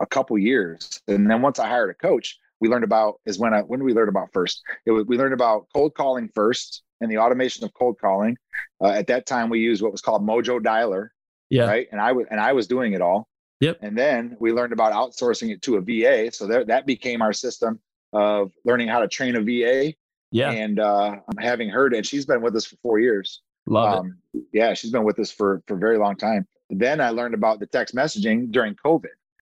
a 0.00 0.06
couple 0.06 0.36
years. 0.38 1.00
And 1.08 1.30
then 1.30 1.42
once 1.42 1.58
i 1.58 1.68
hired 1.68 1.90
a 1.90 1.94
coach 1.94 2.38
we 2.60 2.68
learned 2.68 2.84
about 2.84 3.20
is 3.26 3.38
when 3.38 3.54
I 3.54 3.60
when 3.62 3.80
did 3.80 3.84
we 3.84 3.94
learn 3.94 4.08
about 4.08 4.28
first? 4.32 4.62
It 4.86 4.90
was 4.90 5.04
we 5.06 5.16
learned 5.18 5.34
about 5.34 5.66
cold 5.74 5.94
calling 5.94 6.28
first 6.34 6.82
and 7.00 7.10
the 7.10 7.18
automation 7.18 7.64
of 7.64 7.72
cold 7.74 7.98
calling. 8.00 8.36
Uh, 8.82 8.88
at 8.88 9.06
that 9.06 9.26
time, 9.26 9.48
we 9.50 9.60
used 9.60 9.82
what 9.82 9.92
was 9.92 10.00
called 10.00 10.26
Mojo 10.26 10.58
Dialer, 10.60 11.08
Yeah. 11.50 11.66
right? 11.66 11.86
And 11.92 12.00
I 12.00 12.12
was 12.12 12.26
and 12.30 12.40
I 12.40 12.52
was 12.52 12.66
doing 12.66 12.92
it 12.94 13.00
all. 13.00 13.28
Yep. 13.60 13.78
And 13.82 13.96
then 13.98 14.36
we 14.40 14.52
learned 14.52 14.72
about 14.72 14.92
outsourcing 14.92 15.50
it 15.50 15.62
to 15.62 15.76
a 15.76 15.80
VA. 15.80 16.30
So 16.32 16.46
that 16.46 16.66
that 16.68 16.86
became 16.86 17.22
our 17.22 17.32
system 17.32 17.80
of 18.12 18.52
learning 18.64 18.88
how 18.88 19.00
to 19.00 19.08
train 19.08 19.36
a 19.36 19.40
VA. 19.42 19.94
Yeah. 20.30 20.50
And 20.50 20.78
uh, 20.78 21.16
having 21.38 21.70
heard, 21.70 21.94
and 21.94 22.06
she's 22.06 22.26
been 22.26 22.42
with 22.42 22.54
us 22.54 22.66
for 22.66 22.76
four 22.82 22.98
years. 23.00 23.40
Love 23.66 23.94
it. 23.94 23.98
Um, 23.98 24.18
yeah, 24.52 24.74
she's 24.74 24.90
been 24.90 25.04
with 25.04 25.18
us 25.18 25.30
for 25.30 25.62
for 25.66 25.74
a 25.74 25.78
very 25.78 25.98
long 25.98 26.16
time. 26.16 26.46
Then 26.70 27.00
I 27.00 27.10
learned 27.10 27.34
about 27.34 27.60
the 27.60 27.66
text 27.66 27.94
messaging 27.94 28.50
during 28.50 28.74
COVID. 28.74 29.06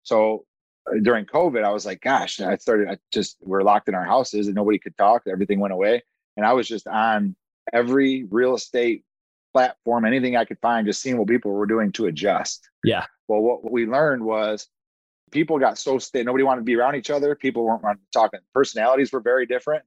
So 0.03 0.45
during 1.03 1.25
COVID, 1.25 1.65
I 1.65 1.71
was 1.71 1.87
like, 1.87 2.01
gosh, 2.01 2.41
I 2.41 2.57
started. 2.57 2.89
I 2.89 2.99
just 3.13 3.37
we're 3.41 3.63
locked 3.63 3.89
in 3.89 3.95
our 3.95 4.05
houses 4.05 4.47
and 4.47 4.57
nobody 4.57 4.79
could 4.79 4.97
talk. 4.97 5.23
Everything 5.27 5.61
went 5.61 5.75
away, 5.75 6.03
and 6.37 6.47
I 6.47 6.53
was 6.53 6.69
just 6.69 6.87
on 6.87 7.37
every 7.73 8.25
real 8.31 8.55
estate 8.55 9.05
platform, 9.53 10.05
anything 10.05 10.37
I 10.37 10.45
could 10.45 10.59
find, 10.61 10.87
just 10.87 11.01
seeing 11.03 11.19
what 11.19 11.29
people 11.29 11.53
were 11.53 11.67
doing 11.67 11.93
to 11.93 12.07
adjust. 12.07 12.69
Yeah. 12.85 13.07
Well, 13.27 13.41
what 13.41 13.71
we 13.71 13.87
learned 13.87 14.25
was 14.25 14.69
people 15.31 15.59
got 15.59 15.79
so 15.79 15.99
sta 15.99 16.23
Nobody 16.23 16.45
wanted 16.45 16.61
to 16.61 16.65
be 16.65 16.77
around 16.77 16.97
each 16.97 17.11
other. 17.11 17.35
People 17.35 17.65
weren't 17.65 17.83
talking. 18.13 18.41
Personalities 18.55 19.13
were 19.13 19.21
very 19.21 19.47
different. 19.47 19.85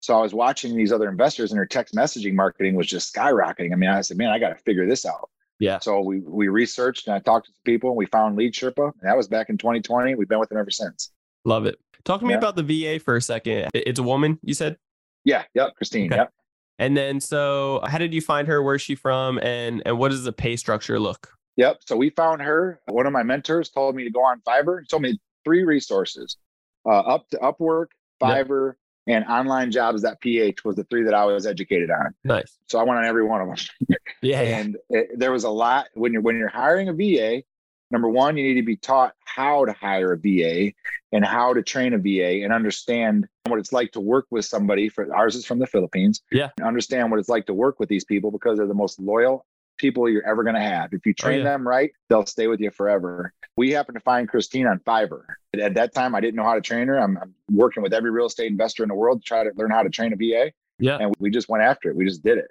So 0.00 0.16
I 0.16 0.22
was 0.22 0.32
watching 0.32 0.74
these 0.74 0.92
other 0.92 1.10
investors 1.10 1.52
and 1.52 1.58
their 1.58 1.66
text 1.66 1.94
messaging 1.94 2.34
marketing 2.34 2.74
was 2.74 2.86
just 2.86 3.14
skyrocketing. 3.14 3.72
I 3.72 3.76
mean, 3.76 3.90
I 3.90 4.00
said, 4.00 4.16
man, 4.16 4.30
I 4.30 4.38
got 4.38 4.48
to 4.48 4.54
figure 4.64 4.86
this 4.86 5.04
out. 5.04 5.28
Yeah. 5.60 5.78
So 5.78 6.00
we 6.00 6.20
we 6.20 6.48
researched 6.48 7.06
and 7.06 7.14
I 7.14 7.20
talked 7.20 7.46
to 7.46 7.52
people 7.64 7.90
and 7.90 7.96
we 7.96 8.06
found 8.06 8.36
Lead 8.36 8.54
Sherpa. 8.54 8.92
And 9.00 9.08
that 9.08 9.16
was 9.16 9.28
back 9.28 9.50
in 9.50 9.58
2020. 9.58 10.14
We've 10.16 10.28
been 10.28 10.40
with 10.40 10.48
them 10.48 10.58
ever 10.58 10.70
since. 10.70 11.12
Love 11.44 11.66
it. 11.66 11.78
Talk 12.04 12.20
to 12.20 12.26
me 12.26 12.32
Yeah. 12.32 12.38
about 12.38 12.56
the 12.56 12.62
VA 12.62 12.98
for 12.98 13.14
a 13.16 13.20
second. 13.22 13.68
It's 13.74 14.00
a 14.00 14.02
woman, 14.02 14.38
you 14.42 14.54
said? 14.54 14.76
Yeah. 15.24 15.44
Yep. 15.54 15.76
Christine. 15.76 16.10
Okay. 16.12 16.16
Yep. 16.22 16.32
And 16.78 16.96
then 16.96 17.20
so 17.20 17.80
how 17.86 17.98
did 17.98 18.14
you 18.14 18.22
find 18.22 18.48
her? 18.48 18.62
Where's 18.62 18.80
she 18.82 18.94
from? 18.94 19.38
And 19.38 19.82
and 19.84 19.98
what 19.98 20.10
does 20.10 20.24
the 20.24 20.32
pay 20.32 20.56
structure 20.56 20.98
look? 20.98 21.28
Yep. 21.56 21.80
So 21.86 21.94
we 21.96 22.08
found 22.10 22.40
her. 22.40 22.80
One 22.86 23.06
of 23.06 23.12
my 23.12 23.22
mentors 23.22 23.68
told 23.68 23.94
me 23.94 24.04
to 24.04 24.10
go 24.10 24.20
on 24.20 24.40
Fiverr. 24.48 24.80
He 24.80 24.86
told 24.86 25.02
me 25.02 25.20
three 25.44 25.62
resources: 25.64 26.38
uh, 26.86 27.00
up 27.00 27.28
to 27.30 27.36
Upwork. 27.38 27.86
Fiverr, 28.22 28.74
and 29.06 29.24
OnlineJobs.ph 29.24 30.64
was 30.64 30.76
the 30.76 30.84
three 30.84 31.04
that 31.04 31.14
I 31.14 31.24
was 31.24 31.46
educated 31.46 31.90
on. 31.90 32.14
Nice. 32.24 32.58
So 32.68 32.78
I 32.78 32.84
went 32.84 32.98
on 32.98 33.04
every 33.06 33.24
one 33.24 33.40
of 33.40 33.48
them. 33.48 33.56
Yeah. 34.22 34.42
yeah. 34.42 34.58
and 34.58 34.76
it, 34.90 35.18
there 35.18 35.32
was 35.32 35.44
a 35.44 35.50
lot 35.50 35.86
when 35.94 36.12
you're 36.12 36.20
when 36.20 36.36
you're 36.36 36.48
hiring 36.48 36.88
a 36.88 36.92
VA. 36.92 37.42
Number 37.90 38.08
one, 38.08 38.36
you 38.36 38.44
need 38.44 38.60
to 38.60 38.66
be 38.66 38.76
taught 38.76 39.14
how 39.24 39.64
to 39.64 39.72
hire 39.72 40.12
a 40.12 40.18
VA 40.18 40.72
and 41.10 41.24
how 41.24 41.54
to 41.54 41.62
train 41.62 41.94
a 41.94 41.98
VA 41.98 42.44
and 42.44 42.52
understand 42.52 43.26
what 43.48 43.58
it's 43.58 43.72
like 43.72 43.92
to 43.92 44.00
work 44.00 44.26
with 44.30 44.44
somebody. 44.44 44.90
For 44.90 45.12
ours 45.14 45.34
is 45.36 45.46
from 45.46 45.58
the 45.58 45.66
Philippines. 45.66 46.20
Yeah. 46.30 46.50
And 46.58 46.66
understand 46.66 47.10
what 47.10 47.18
it's 47.18 47.30
like 47.30 47.46
to 47.46 47.54
work 47.54 47.80
with 47.80 47.88
these 47.88 48.04
people 48.04 48.30
because 48.30 48.58
they're 48.58 48.66
the 48.66 48.74
most 48.74 49.00
loyal 49.00 49.46
people 49.78 50.08
you're 50.08 50.26
ever 50.28 50.44
going 50.44 50.54
to 50.54 50.60
have. 50.60 50.92
If 50.92 51.06
you 51.06 51.14
oh, 51.18 51.22
train 51.22 51.40
Oh, 51.40 51.44
yeah. 51.44 51.50
them 51.50 51.66
right, 51.66 51.90
they'll 52.08 52.26
stay 52.26 52.46
with 52.46 52.60
you 52.60 52.70
forever. 52.70 53.32
We 53.60 53.72
happened 53.72 53.96
to 53.96 54.00
find 54.00 54.26
Christine 54.26 54.66
on 54.66 54.78
Fiverr. 54.78 55.24
At 55.60 55.74
that 55.74 55.92
time, 55.94 56.14
I 56.14 56.20
didn't 56.22 56.36
know 56.36 56.44
how 56.44 56.54
to 56.54 56.62
train 56.62 56.88
her. 56.88 56.98
I'm, 56.98 57.18
I'm 57.18 57.34
working 57.50 57.82
with 57.82 57.92
every 57.92 58.10
real 58.10 58.24
estate 58.24 58.50
investor 58.50 58.82
in 58.82 58.88
the 58.88 58.94
world 58.94 59.20
to 59.20 59.26
try 59.26 59.44
to 59.44 59.50
learn 59.54 59.70
how 59.70 59.82
to 59.82 59.90
train 59.90 60.14
a 60.14 60.16
VA 60.16 60.50
Yeah. 60.78 60.96
and 60.98 61.14
we 61.18 61.28
just 61.30 61.50
went 61.50 61.62
after 61.62 61.90
it. 61.90 61.96
We 61.96 62.06
just 62.06 62.24
did 62.24 62.38
it. 62.38 62.50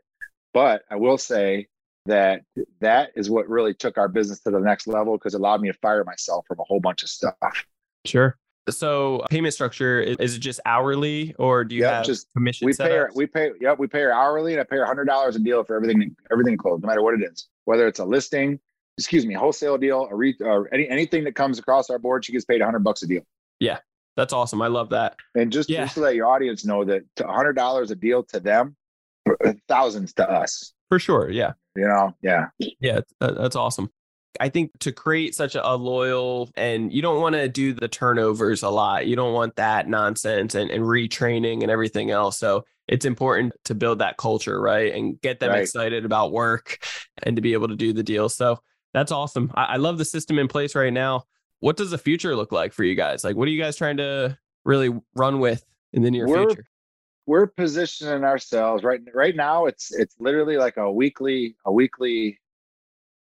But 0.54 0.84
I 0.91 0.98
will 0.98 1.17
say 1.17 1.65
that 2.06 2.43
that 2.82 3.10
is 3.15 3.28
what 3.28 3.50
really 3.50 3.74
took 3.74 3.98
our 3.98 4.08
business 4.08 4.39
to 4.41 4.52
the 4.52 4.60
next 4.60 4.86
level 4.86 5.17
because 5.17 5.34
it 5.34 5.38
allowed 5.39 5.62
me 5.62 5.72
to 5.72 5.78
fire 5.80 6.04
myself 6.04 6.45
from 6.48 6.60
a 6.60 6.63
whole 6.63 6.80
bunch 6.80 7.02
of 7.02 7.10
stuff. 7.10 7.34
Sure. 8.06 8.38
So 8.69 9.26
payment 9.32 9.56
structure 9.56 10.00
is, 10.00 10.36
it 10.36 10.39
just 10.39 10.60
hourly 10.63 11.34
or 11.39 11.63
do 11.63 11.74
you 11.74 11.82
Yep, 11.82 11.91
have 11.91 12.06
just- 12.06 12.32
commission 12.34 12.67
We 12.67 12.74
pay 12.74 12.95
her, 12.95 13.10
we 13.15 13.26
pay, 13.26 13.50
yep, 13.60 13.80
we 13.80 13.88
pay 13.88 14.02
her 14.02 14.13
hourly 14.13 14.54
and 14.54 14.62
I 14.62 14.63
pay 14.63 14.76
her 14.78 14.86
hundred 14.86 15.06
dollars 15.06 15.36
a 15.36 15.39
deal 15.39 15.63
for 15.63 15.76
everything, 15.76 16.15
everything 16.32 16.56
closed, 16.56 16.84
no 16.84 16.88
matter 16.88 17.02
what 17.02 17.15
it 17.15 17.24
is, 17.24 17.48
whether 17.65 17.88
it's 17.88 17.98
a 17.98 18.06
listing, 18.06 18.60
excuse 18.99 19.25
me, 19.25 19.33
wholesale 19.33 19.77
deal, 19.77 20.07
a 20.12 20.15
re, 20.15 20.35
or 20.41 20.71
any, 20.73 20.88
anything 20.89 21.23
that 21.23 21.33
comes 21.35 21.57
across 21.57 21.89
our 21.89 21.97
board, 21.97 22.25
she 22.25 22.31
gets 22.33 22.45
paid 22.45 22.62
a 22.62 22.65
hundred 22.65 22.83
bucks 22.83 23.01
a 23.03 23.07
deal. 23.07 23.21
Yeah, 23.59 23.79
that's 24.17 24.33
awesome. 24.33 24.62
I 24.62 24.67
love 24.67 24.89
that. 24.89 25.15
And 25.35 25.51
just, 25.51 25.69
Yeah. 25.69 25.83
just 25.85 25.95
to 25.95 26.01
let 26.01 26.15
your 26.15 26.27
audience 26.27 26.65
know 26.65 26.83
that 26.85 27.03
a 27.19 27.31
hundred 27.31 27.53
dollars 27.53 27.91
a 27.91 27.95
deal 27.95 28.23
to 28.25 28.39
them, 28.39 28.75
uh, 29.45 29.53
thousands 29.67 30.13
to 30.13 30.29
us, 30.29 30.73
For 30.89 30.99
sure. 30.99 31.29
Yeah. 31.29 31.53
you 31.75 31.88
know? 31.88 32.13
Yeah. 32.21 32.47
Yeah, 32.79 32.99
uh, 33.21 33.31
that's 33.31 33.55
awesome. 33.55 33.89
I 34.39 34.49
think 34.49 34.71
to 34.81 34.91
create 34.91 35.33
such 35.35 35.55
a, 35.55 35.67
a 35.67 35.75
loyal 35.75 36.49
and 36.55 36.93
you 36.93 37.01
don't 37.01 37.19
want 37.19 37.33
to 37.33 37.47
do 37.49 37.73
the 37.73 37.88
turnovers 37.88 38.62
a 38.63 38.69
lot. 38.69 39.07
You 39.07 39.15
don't 39.15 39.33
want 39.33 39.55
that 39.55 39.88
nonsense 39.89 40.53
and, 40.55 40.69
and 40.69 40.83
retraining 40.83 41.62
and 41.63 41.71
everything 41.71 42.12
else. 42.12 42.38
So 42.38 42.63
it's 42.88 43.05
important 43.05 43.53
to 43.65 43.75
build 43.75 43.99
that 43.99 44.17
culture, 44.17 44.59
right? 44.62 44.93
And 44.93 45.19
get 45.21 45.39
them 45.39 45.49
Right. 45.51 45.62
excited 45.62 46.05
about 46.05 46.31
work 46.31 46.77
and 47.23 47.35
to 47.35 47.41
be 47.41 47.53
able 47.53 47.67
to 47.69 47.75
do 47.75 47.91
the 47.91 48.03
deal. 48.03 48.29
So 48.29 48.59
that's 48.93 49.12
awesome. 49.12 49.52
I, 49.56 49.63
I 49.63 49.75
love 49.78 49.97
the 49.97 50.06
system 50.06 50.39
in 50.39 50.47
place 50.47 50.75
right 50.75 50.93
now. 50.93 51.23
What 51.60 51.78
does 51.78 51.91
the 51.91 51.97
future 51.97 52.36
look 52.36 52.52
like 52.52 52.73
for 52.73 52.84
you 52.84 52.95
guys? 52.95 53.23
Like, 53.23 53.36
what 53.36 53.47
are 53.47 53.52
you 53.52 53.62
guys 53.62 53.75
trying 53.75 53.97
to 53.97 54.38
really 54.65 54.97
run 55.15 55.39
with 55.39 55.65
in 55.93 56.02
the 56.02 56.12
near 56.12 56.28
We're- 56.28 56.45
future? 56.47 56.65
we're 57.25 57.45
positioning 57.45 58.23
ourselves 58.23 58.84
right 58.84 59.02
right 59.13 59.36
now 59.36 59.67
it's 59.67 59.93
it's 59.93 60.15
literally 60.19 60.58
like 60.58 60.78
a 60.78 60.91
weekly 60.91 61.56
a 61.63 61.71
weekly 61.71 62.39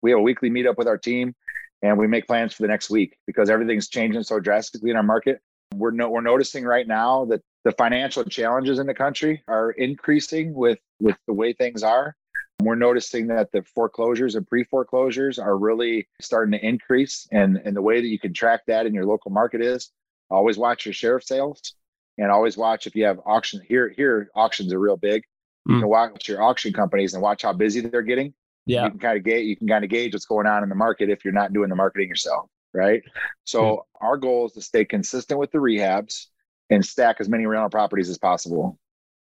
we 0.02 0.10
have 0.10 0.18
a 0.18 0.22
weekly 0.22 0.50
meetup 0.50 0.76
with 0.76 0.88
our 0.88 0.98
team 0.98 1.36
and 1.82 1.96
we 1.96 2.08
make 2.08 2.26
plans 2.26 2.52
for 2.52 2.62
the 2.62 2.68
next 2.68 2.90
week 2.90 3.16
because 3.28 3.48
everything's 3.48 3.86
changing 3.88 4.24
so 4.24 4.40
drastically 4.40 4.90
in 4.90 4.96
our 4.96 5.04
market 5.04 5.40
we're 5.76 5.92
no, 5.92 6.10
we're 6.10 6.20
noticing 6.20 6.64
right 6.64 6.88
now 6.88 7.24
that 7.26 7.42
the 7.62 7.70
financial 7.70 8.24
challenges 8.24 8.80
in 8.80 8.88
the 8.88 8.94
country 8.94 9.40
are 9.46 9.70
increasing 9.70 10.52
with 10.52 10.80
with 10.98 11.16
the 11.28 11.32
way 11.32 11.52
things 11.52 11.84
are 11.84 12.16
we're 12.64 12.74
noticing 12.74 13.26
that 13.28 13.50
the 13.52 13.62
foreclosures 13.62 14.34
and 14.34 14.46
pre-foreclosures 14.46 15.38
are 15.38 15.56
really 15.56 16.08
starting 16.20 16.52
to 16.52 16.66
increase 16.66 17.26
and 17.32 17.56
and 17.64 17.76
the 17.76 17.82
way 17.82 18.00
that 18.00 18.08
you 18.08 18.18
can 18.18 18.32
track 18.32 18.60
that 18.66 18.86
in 18.86 18.94
your 18.94 19.06
local 19.06 19.30
market 19.30 19.60
is 19.60 19.90
always 20.30 20.56
watch 20.58 20.86
your 20.86 20.92
sheriff 20.92 21.22
sales 21.24 21.74
and 22.18 22.30
always 22.30 22.56
watch 22.56 22.86
if 22.86 22.94
you 22.94 23.04
have 23.04 23.18
auction 23.26 23.60
here 23.66 23.88
here 23.96 24.30
auctions 24.34 24.72
are 24.72 24.78
real 24.78 24.96
big 24.96 25.22
you 25.66 25.76
Mm. 25.76 25.80
can 25.80 25.88
watch 25.88 26.28
your 26.28 26.42
auction 26.42 26.72
companies 26.72 27.14
and 27.14 27.22
watch 27.22 27.42
how 27.42 27.52
busy 27.52 27.80
they're 27.80 28.02
getting 28.02 28.34
Yeah. 28.66 28.84
You 28.84 28.90
can 28.90 28.98
kind 28.98 29.16
of 29.18 29.24
gauge 29.24 29.46
you 29.46 29.56
can 29.56 29.68
kind 29.68 29.84
of 29.84 29.90
gauge 29.90 30.12
what's 30.12 30.26
going 30.26 30.46
on 30.46 30.62
in 30.62 30.68
the 30.68 30.74
market 30.74 31.08
if 31.10 31.24
you're 31.24 31.32
not 31.32 31.52
doing 31.52 31.68
the 31.68 31.76
marketing 31.76 32.08
yourself. 32.08 32.48
Right. 32.74 33.02
So 33.44 33.62
mm-hmm. 33.62 34.06
our 34.06 34.16
goal 34.16 34.46
is 34.46 34.52
to 34.52 34.62
stay 34.62 34.84
consistent 34.84 35.38
with 35.38 35.50
the 35.52 35.58
rehabs 35.58 36.26
and 36.70 36.84
stack 36.84 37.16
as 37.20 37.28
many 37.28 37.44
rental 37.46 37.68
properties 37.68 38.08
as 38.08 38.18
possible. 38.18 38.78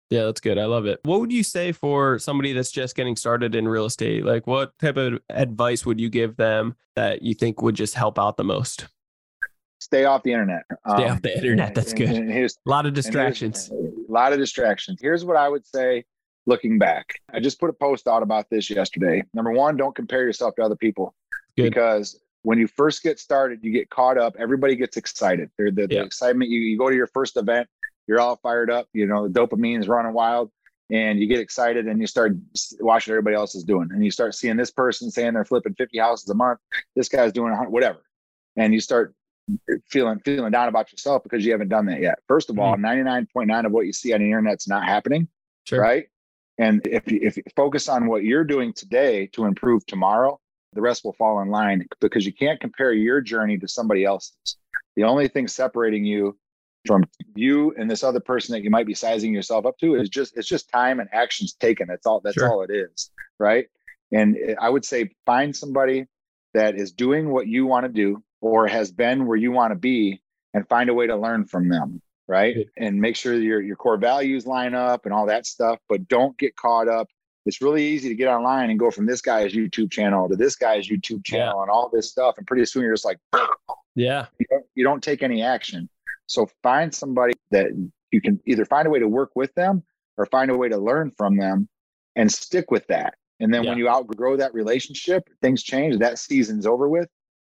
Yeah, 0.10 0.26
that's 0.26 0.42
good. 0.42 0.58
I 0.58 0.66
love 0.66 0.88
it. 0.88 1.00
What 1.04 1.20
would 1.20 1.32
you 1.32 1.44
say 1.44 1.72
for 1.72 2.18
somebody 2.18 2.54
that's 2.54 2.72
just 2.72 2.96
getting 2.96 3.16
started 3.16 3.54
in 3.54 3.68
real 3.68 3.86
estate? 3.86 4.26
Like, 4.26 4.48
what 4.48 4.78
type 4.80 4.98
of 4.98 5.20
advice 5.30 5.86
would 5.86 6.00
you 6.00 6.10
give 6.10 6.36
them 6.36 6.76
that 6.96 7.22
you 7.22 7.36
think 7.36 7.62
would 7.62 7.76
just 7.76 7.94
help 7.94 8.18
out 8.18 8.36
the 8.36 8.44
most? 8.44 8.88
Stay 9.80 10.06
off 10.06 10.24
the 10.24 10.34
internet. 10.34 10.64
Stay 10.94 11.06
um, 11.06 11.12
off 11.12 11.22
the 11.22 11.36
internet. 11.36 11.76
That's 11.76 11.94
good. 11.94 12.10
And, 12.10 12.32
and 12.32 12.46
a 12.46 12.70
lot 12.70 12.86
of 12.86 12.94
distractions. 12.94 13.70
A 13.70 14.12
lot 14.12 14.34
of 14.34 14.40
distractions. 14.40 15.00
Here's 15.00 15.24
what 15.24 15.38
I 15.38 15.48
would 15.48 15.66
say 15.66 16.06
looking 16.48 16.80
back. 16.80 17.22
I 17.32 17.40
just 17.40 17.60
put 17.60 17.70
a 17.70 17.74
post 17.74 18.08
out 18.08 18.24
about 18.24 18.50
this 18.50 18.70
yesterday. 18.70 19.24
Number 19.34 19.52
one, 19.52 19.78
don't 19.78 19.96
compare 19.96 20.24
yourself 20.24 20.56
to 20.56 20.64
other 20.64 20.76
people 20.76 21.14
good. 21.56 21.70
because 21.70 22.20
when 22.42 22.58
you 22.58 22.68
first 22.68 23.04
get 23.04 23.20
started, 23.20 23.60
you 23.62 23.72
get 23.72 23.90
caught 23.90 24.18
up. 24.18 24.36
Everybody 24.40 24.76
gets 24.76 24.98
excited. 24.98 25.50
The, 25.58 25.72
the, 25.72 25.82
yeah. 25.82 25.88
the 25.88 26.02
excitement, 26.04 26.50
you, 26.50 26.60
you 26.60 26.78
go 26.78 26.90
to 26.90 26.96
your 26.96 27.08
first 27.08 27.38
event, 27.38 27.68
you're 28.10 28.20
all 28.20 28.38
fired 28.38 28.72
up. 28.72 28.88
You 28.92 29.06
know, 29.06 29.28
the 29.28 29.40
dopamine 29.40 29.80
is 29.80 29.88
running 29.88 30.14
wild 30.14 30.50
and 30.92 31.20
you 31.20 31.28
get 31.28 31.40
excited 31.40 31.86
and 31.88 32.02
you 32.02 32.08
start 32.08 32.36
watching 32.80 33.12
everybody 33.12 33.36
else 33.36 33.54
is 33.54 33.64
doing. 33.64 33.90
And 33.92 34.04
you 34.04 34.10
start 34.10 34.34
seeing 34.34 34.58
this 34.58 34.72
person 34.72 35.12
saying 35.12 35.36
they're 35.36 35.46
flipping 35.46 35.76
50 35.76 36.00
houses 36.00 36.28
a 36.28 36.34
month. 36.34 36.60
This 36.96 37.08
guy's 37.08 37.32
doing 37.32 37.54
whatever. 37.54 38.00
And 38.58 38.74
you 38.74 38.82
start 38.82 39.14
feeling 39.88 40.20
feeling 40.26 40.52
down 40.52 40.70
about 40.70 40.92
yourself 40.92 41.22
because 41.22 41.46
you 41.46 41.52
haven't 41.52 41.70
done 41.70 41.86
that 41.86 42.02
yet. 42.02 42.18
First 42.28 42.50
of 42.50 42.58
all, 42.58 42.76
mm-hmm. 42.76 42.86
99.9 42.86 43.66
of 43.68 43.72
what 43.72 43.86
you 43.86 43.94
see 43.94 44.12
on 44.14 44.22
the 44.22 44.26
internet's 44.26 44.68
not 44.68 44.86
happening. 44.86 45.28
Sure. 45.66 45.80
Right. 45.80 46.08
And 46.58 46.86
if 46.88 47.12
you, 47.12 47.20
if 47.22 47.38
you 47.38 47.44
focus 47.56 47.88
on 47.88 48.08
what 48.08 48.24
you're 48.24 48.44
doing 48.44 48.74
today 48.74 49.28
to 49.34 49.46
improve 49.46 49.86
tomorrow, 49.86 50.40
the 50.74 50.82
rest 50.82 51.06
will 51.06 51.14
fall 51.14 51.42
in 51.42 51.50
line 51.50 51.86
because 52.02 52.26
you 52.26 52.34
can't 52.34 52.60
compare 52.60 52.92
your 52.92 53.22
journey 53.22 53.60
to 53.60 53.68
somebody 53.68 54.04
else's. 54.04 54.58
The 54.96 55.04
only 55.04 55.28
thing 55.28 55.48
separating 55.48 56.06
you 56.06 56.38
from 56.86 57.04
you 57.36 57.74
and 57.78 57.90
this 57.90 58.04
other 58.04 58.20
person 58.20 58.54
that 58.54 58.64
you 58.64 58.70
might 58.70 58.88
be 58.88 58.94
sizing 58.94 59.34
yourself 59.34 59.66
up 59.66 59.78
to 59.80 59.96
is 59.96 60.10
just 60.10 60.38
it's 60.38 60.48
just 60.48 60.70
time 60.70 61.00
and 61.00 61.10
actions 61.12 61.54
taken. 61.54 61.88
That's 61.88 62.06
all 62.06 62.22
that's 62.22 62.36
sure. 62.36 62.50
all 62.50 62.62
it 62.64 62.72
is 62.72 63.12
right? 63.40 63.68
And 64.12 64.38
i 64.60 64.70
would 64.70 64.86
say 64.86 65.12
find 65.26 65.56
somebody 65.56 66.08
that 66.54 66.76
is 66.76 66.92
doing 66.92 67.30
what 67.30 67.48
you 67.48 67.66
want 67.66 67.86
to 67.86 67.92
do 67.92 68.24
or 68.42 68.68
has 68.68 68.92
been 68.92 69.28
where 69.28 69.38
you 69.38 69.52
want 69.52 69.72
to 69.72 69.76
be 69.76 70.22
and 70.54 70.68
find 70.68 70.90
a 70.90 70.94
way 70.94 71.08
to 71.08 71.16
learn 71.16 71.46
from 71.46 71.70
them 71.70 72.02
right? 72.28 72.68
And 72.78 73.02
make 73.02 73.16
sure 73.16 73.34
your 73.34 73.60
your 73.62 73.76
core 73.76 73.98
values 73.98 74.46
line 74.46 74.76
up 74.76 75.06
and 75.06 75.14
all 75.14 75.26
that 75.26 75.46
stuff 75.46 75.80
but 75.90 76.08
don't 76.08 76.38
get 76.38 76.56
caught 76.56 76.88
up. 76.88 77.10
It's 77.46 77.62
really 77.62 77.84
easy 77.84 78.10
to 78.10 78.16
get 78.16 78.28
online 78.28 78.70
and 78.70 78.78
go 78.78 78.92
from 78.92 79.08
this 79.08 79.22
guy's 79.22 79.54
youtube 79.54 79.92
channel 79.92 80.30
to 80.30 80.36
this 80.36 80.56
guy's 80.56 80.88
youtube 80.88 81.26
channel 81.26 81.56
yeah. 81.58 81.62
and 81.64 81.72
all 81.72 81.90
this 81.92 82.10
stuff 82.12 82.36
and 82.38 82.46
pretty 82.46 82.66
soon 82.66 82.84
you're 82.84 82.94
just 82.94 83.06
like 83.06 83.18
yeah. 83.96 84.28
you 84.38 84.46
don't, 84.50 84.66
you 84.76 84.84
don't 84.84 85.02
take 85.02 85.24
any 85.24 85.42
action 85.42 85.90
so 86.30 86.48
find 86.62 86.94
somebody 86.94 87.34
that 87.50 87.72
you 88.12 88.22
can 88.22 88.40
either 88.46 88.64
find 88.64 88.88
a 88.88 88.90
way 88.90 89.00
to 89.00 89.08
work 89.08 89.32
with 89.36 89.54
them 89.56 89.84
or 90.16 90.28
find 90.28 90.52
a 90.52 90.56
way 90.58 90.70
to 90.70 90.78
learn 90.78 91.12
from 91.18 91.38
them 91.38 91.68
and 92.16 92.32
stick 92.32 92.70
with 92.70 92.86
that. 92.88 93.16
And 93.40 93.54
then 93.54 93.64
yeah. 93.64 93.72
when 93.72 93.80
you 93.80 93.90
outgrow 93.90 94.38
that 94.38 94.54
relationship, 94.54 95.28
things 95.42 95.64
change, 95.64 95.98
that 96.00 96.20
season's 96.20 96.68
over 96.68 96.88
with, 96.88 97.08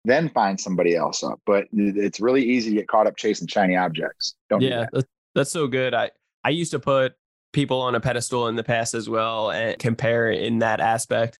then 0.05 0.29
find 0.29 0.59
somebody 0.59 0.95
else 0.95 1.23
up. 1.23 1.39
But 1.45 1.65
it's 1.71 2.19
really 2.19 2.43
easy 2.43 2.71
to 2.71 2.75
get 2.77 2.87
caught 2.87 3.05
up 3.05 3.15
chasing 3.15 3.47
shiny 3.47 3.75
objects. 3.75 4.35
Don't 4.49 4.61
yeah, 4.61 4.87
that. 4.91 5.05
that's 5.35 5.51
so 5.51 5.67
good. 5.67 5.93
I, 5.93 6.09
I 6.43 6.49
used 6.49 6.71
to 6.71 6.79
put 6.79 7.13
people 7.51 7.79
on 7.79 7.93
a 7.93 7.99
pedestal 7.99 8.47
in 8.47 8.55
the 8.55 8.63
past 8.63 8.95
as 8.95 9.07
well 9.07 9.51
and 9.51 9.77
compare 9.77 10.31
in 10.31 10.59
that 10.59 10.79
aspect. 10.79 11.37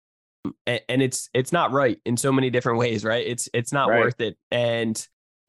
And, 0.67 0.81
and 0.87 1.01
it's 1.01 1.29
it's 1.33 1.51
not 1.51 1.71
right 1.71 1.99
in 2.05 2.15
so 2.17 2.31
many 2.31 2.49
different 2.51 2.77
ways, 2.77 3.03
right? 3.03 3.25
It's 3.25 3.49
it's 3.53 3.71
not 3.71 3.89
right. 3.89 4.01
worth 4.01 4.19
it. 4.21 4.37
And 4.51 5.07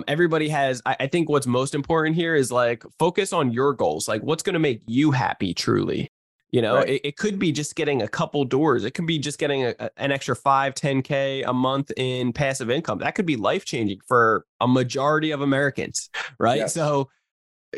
everybody 0.09 0.49
has 0.49 0.83
I, 0.85 0.97
I, 1.01 1.07
think 1.07 1.29
what's 1.29 1.47
most 1.47 1.75
important 1.75 2.17
here 2.17 2.35
is 2.35 2.51
like 2.51 2.85
focus 2.99 3.33
on 3.33 3.53
your 3.53 3.73
goals 3.73 4.09
like 4.09 4.23
what's 4.23 4.43
going 4.43 4.55
to 4.55 4.61
make 4.61 4.83
you 4.87 5.13
happy 5.13 5.55
truly 5.55 6.11
you 6.51 6.61
know 6.61 6.77
right. 6.77 6.89
it, 6.89 7.01
it, 7.05 7.17
could 7.17 7.39
be 7.39 7.53
just 7.53 7.77
getting 7.77 8.03
a 8.03 8.09
couple 8.09 8.45
doors 8.45 8.85
it 8.85 8.93
could 8.93 9.07
be 9.07 9.19
just 9.19 9.39
getting 9.39 9.65
a, 9.67 9.91
an 9.97 10.11
extra 10.11 10.35
5 10.35 10.75
10k 10.75 11.45
a 11.47 11.53
month 11.53 11.93
in 11.97 12.33
passive 12.33 12.71
income 12.71 12.99
that 12.99 13.15
could 13.15 13.27
be 13.27 13.37
life 13.37 13.65
changing 13.65 14.01
for 14.07 14.45
a 14.61 14.67
majority 14.67 15.31
of 15.31 15.41
americans 15.41 16.11
right 16.39 16.59
yes. 16.59 16.75
so 16.75 17.09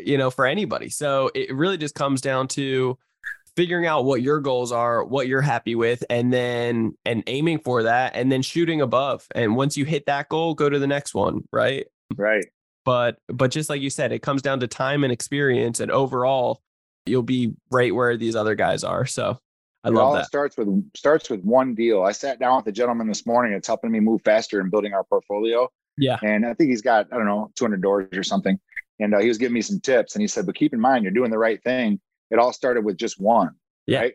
you 0.03 0.17
know 0.17 0.31
for 0.31 0.45
anybody 0.45 0.89
so 0.89 1.29
it 1.35 1.53
really 1.53 1.77
just 1.77 1.93
comes 1.93 2.21
down 2.21 2.47
to 2.47 2.97
figuring 3.55 3.87
out 3.87 4.05
what 4.05 4.21
your 4.21 4.39
goals 4.39 4.71
are, 4.71 5.03
what 5.03 5.27
you're 5.27 5.41
happy 5.41 5.73
with, 5.73 6.03
and 6.11 6.31
then 6.31 6.93
and 7.05 7.23
aiming 7.25 7.57
for 7.57 7.83
that, 7.83 8.15
and 8.15 8.31
then 8.31 8.43
shooting 8.43 8.81
above. 8.81 9.25
And 9.33 9.55
once 9.55 9.75
you 9.75 9.83
hit 9.83 10.05
that 10.05 10.29
goal, 10.29 10.53
go 10.53 10.69
to 10.69 10.77
the 10.77 10.85
next 10.85 11.15
one, 11.15 11.41
right? 11.51 11.87
Right. 12.15 12.45
But 12.85 13.17
but 13.27 13.51
just 13.51 13.69
like 13.69 13.81
you 13.81 13.89
said, 13.89 14.11
it 14.11 14.21
comes 14.21 14.41
down 14.41 14.59
to 14.61 14.67
time 14.67 15.03
and 15.03 15.11
experience, 15.11 15.79
and 15.79 15.91
overall, 15.91 16.61
you'll 17.05 17.21
be 17.21 17.53
right 17.69 17.93
where 17.93 18.15
these 18.15 18.35
other 18.35 18.55
guys 18.55 18.83
are. 18.83 19.05
So 19.05 19.37
I 19.83 19.89
it 19.89 19.91
love 19.91 20.03
all 20.03 20.13
that. 20.13 20.25
Starts 20.25 20.57
with 20.57 20.91
starts 20.95 21.29
with 21.29 21.41
one 21.43 21.75
deal. 21.75 22.03
I 22.03 22.13
sat 22.13 22.39
down 22.39 22.57
with 22.57 22.65
the 22.65 22.71
gentleman 22.71 23.07
this 23.07 23.25
morning. 23.25 23.53
It's 23.53 23.67
helping 23.67 23.91
me 23.91 23.99
move 23.99 24.21
faster 24.23 24.61
in 24.61 24.69
building 24.69 24.93
our 24.93 25.03
portfolio. 25.03 25.69
Yeah. 25.97 26.17
And 26.23 26.45
I 26.45 26.53
think 26.53 26.69
he's 26.69 26.81
got 26.81 27.07
I 27.11 27.17
don't 27.17 27.25
know 27.25 27.51
200 27.55 27.81
doors 27.81 28.07
or 28.15 28.23
something. 28.23 28.57
And 28.99 29.13
uh, 29.13 29.19
he 29.19 29.27
was 29.27 29.37
giving 29.37 29.53
me 29.53 29.61
some 29.61 29.79
tips, 29.79 30.15
and 30.15 30.21
he 30.21 30.27
said, 30.27 30.45
"But 30.45 30.55
keep 30.55 30.73
in 30.73 30.79
mind, 30.79 31.03
you're 31.03 31.13
doing 31.13 31.29
the 31.29 31.37
right 31.37 31.61
thing. 31.63 31.99
It 32.31 32.39
all 32.39 32.53
started 32.53 32.83
with 32.83 32.97
just 32.97 33.19
one. 33.19 33.51
Yeah. 33.85 33.99
Right. 33.99 34.13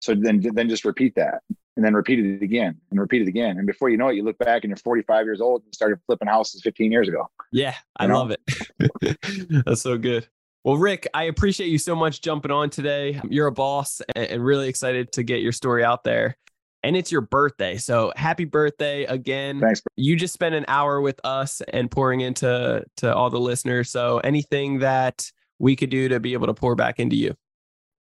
So 0.00 0.14
then 0.14 0.40
then 0.54 0.68
just 0.68 0.84
repeat 0.84 1.14
that 1.16 1.42
and 1.80 1.86
then 1.86 1.94
repeat 1.94 2.18
it 2.18 2.42
again 2.42 2.76
and 2.90 3.00
repeat 3.00 3.22
it 3.22 3.28
again. 3.28 3.56
And 3.56 3.66
before 3.66 3.88
you 3.88 3.96
know 3.96 4.08
it, 4.08 4.14
you 4.14 4.22
look 4.22 4.36
back 4.36 4.64
and 4.64 4.68
you're 4.68 4.76
45 4.76 5.24
years 5.24 5.40
old 5.40 5.62
and 5.64 5.74
started 5.74 5.98
flipping 6.04 6.28
houses 6.28 6.60
15 6.60 6.92
years 6.92 7.08
ago. 7.08 7.26
Yeah, 7.52 7.74
I 7.96 8.06
know? 8.06 8.18
love 8.18 8.32
it. 8.32 9.16
That's 9.64 9.80
so 9.80 9.96
good. 9.96 10.28
Well, 10.62 10.76
Rick, 10.76 11.08
I 11.14 11.22
appreciate 11.24 11.68
you 11.68 11.78
so 11.78 11.96
much 11.96 12.20
jumping 12.20 12.50
on 12.50 12.68
today. 12.68 13.18
You're 13.30 13.46
a 13.46 13.52
boss 13.52 14.02
and 14.14 14.44
really 14.44 14.68
excited 14.68 15.10
to 15.12 15.22
get 15.22 15.40
your 15.40 15.52
story 15.52 15.82
out 15.82 16.04
there. 16.04 16.36
And 16.82 16.98
it's 16.98 17.10
your 17.10 17.22
birthday. 17.22 17.78
So 17.78 18.12
happy 18.14 18.44
birthday 18.44 19.04
again. 19.04 19.58
Thanks. 19.60 19.80
You 19.96 20.16
just 20.16 20.34
spent 20.34 20.54
an 20.54 20.66
hour 20.68 21.00
with 21.00 21.18
us 21.24 21.62
and 21.72 21.90
pouring 21.90 22.20
into 22.20 22.84
to 22.98 23.14
all 23.14 23.30
the 23.30 23.40
listeners. 23.40 23.90
So 23.90 24.18
anything 24.18 24.80
that 24.80 25.30
we 25.58 25.76
could 25.76 25.88
do 25.88 26.10
to 26.10 26.20
be 26.20 26.34
able 26.34 26.48
to 26.48 26.54
pour 26.54 26.74
back 26.74 27.00
into 27.00 27.16
you 27.16 27.34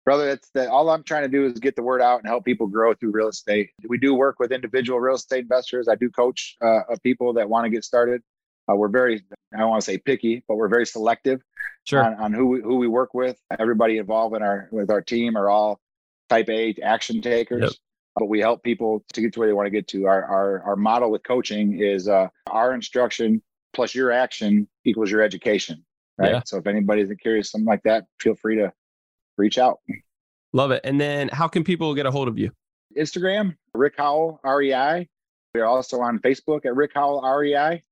brother 0.05 0.27
that's 0.27 0.49
the, 0.53 0.69
all 0.69 0.89
i'm 0.89 1.03
trying 1.03 1.23
to 1.23 1.27
do 1.27 1.45
is 1.45 1.53
get 1.53 1.75
the 1.75 1.83
word 1.83 2.01
out 2.01 2.19
and 2.19 2.27
help 2.27 2.45
people 2.45 2.67
grow 2.67 2.93
through 2.93 3.11
real 3.11 3.27
estate. 3.27 3.71
We 3.87 3.97
do 3.97 4.13
work 4.13 4.39
with 4.39 4.51
individual 4.51 4.99
real 4.99 5.15
estate 5.15 5.41
investors. 5.41 5.87
I 5.89 5.95
do 5.95 6.09
coach 6.09 6.55
uh, 6.61 6.81
people 7.03 7.33
that 7.33 7.49
want 7.49 7.65
to 7.65 7.69
get 7.69 7.83
started. 7.83 8.21
Uh, 8.69 8.75
we're 8.75 8.87
very 8.87 9.23
i 9.53 9.59
don't 9.59 9.69
want 9.69 9.81
to 9.81 9.85
say 9.85 9.97
picky 9.97 10.43
but 10.47 10.55
we're 10.55 10.67
very 10.67 10.87
selective 10.87 11.39
sure. 11.83 12.03
on, 12.03 12.15
on 12.15 12.33
who 12.33 12.47
we, 12.47 12.61
who 12.61 12.77
we 12.77 12.87
work 12.87 13.13
with. 13.13 13.37
Everybody 13.59 13.97
involved 13.97 14.35
in 14.35 14.41
our 14.41 14.69
with 14.71 14.89
our 14.89 15.01
team 15.01 15.35
are 15.35 15.49
all 15.49 15.79
type 16.29 16.49
a 16.49 16.75
action 16.81 17.21
takers. 17.21 17.61
Yep. 17.61 17.71
but 18.15 18.25
we 18.25 18.39
help 18.39 18.63
people 18.63 19.03
to 19.13 19.21
get 19.21 19.33
to 19.33 19.39
where 19.39 19.47
they 19.47 19.53
want 19.53 19.67
to 19.67 19.71
get 19.71 19.87
to. 19.89 20.07
Our 20.07 20.23
our, 20.23 20.63
our 20.63 20.75
model 20.75 21.11
with 21.11 21.23
coaching 21.23 21.79
is 21.79 22.07
uh, 22.07 22.29
our 22.47 22.73
instruction 22.73 23.41
plus 23.73 23.93
your 23.93 24.11
action 24.11 24.67
equals 24.85 25.11
your 25.11 25.21
education 25.21 25.83
right? 26.17 26.31
Yeah. 26.31 26.41
so 26.45 26.57
if 26.57 26.67
anybody's 26.67 27.09
curious 27.21 27.51
something 27.51 27.65
like 27.65 27.83
that 27.83 28.05
feel 28.19 28.35
free 28.35 28.55
to 28.55 28.71
reach 29.37 29.57
out. 29.57 29.79
Love 30.53 30.71
it. 30.71 30.81
And 30.83 30.99
then 30.99 31.29
how 31.29 31.47
can 31.47 31.63
people 31.63 31.93
get 31.93 32.05
a 32.05 32.11
hold 32.11 32.27
of 32.27 32.37
you? 32.37 32.51
Instagram, 32.97 33.55
Rick 33.73 33.95
Howell, 33.97 34.39
REI. 34.43 35.07
We're 35.53 35.65
also 35.65 35.99
on 36.01 36.19
Facebook 36.19 36.65
at 36.65 36.75
Rick 36.75 36.91
Howell, 36.95 37.21
REI. 37.21 37.83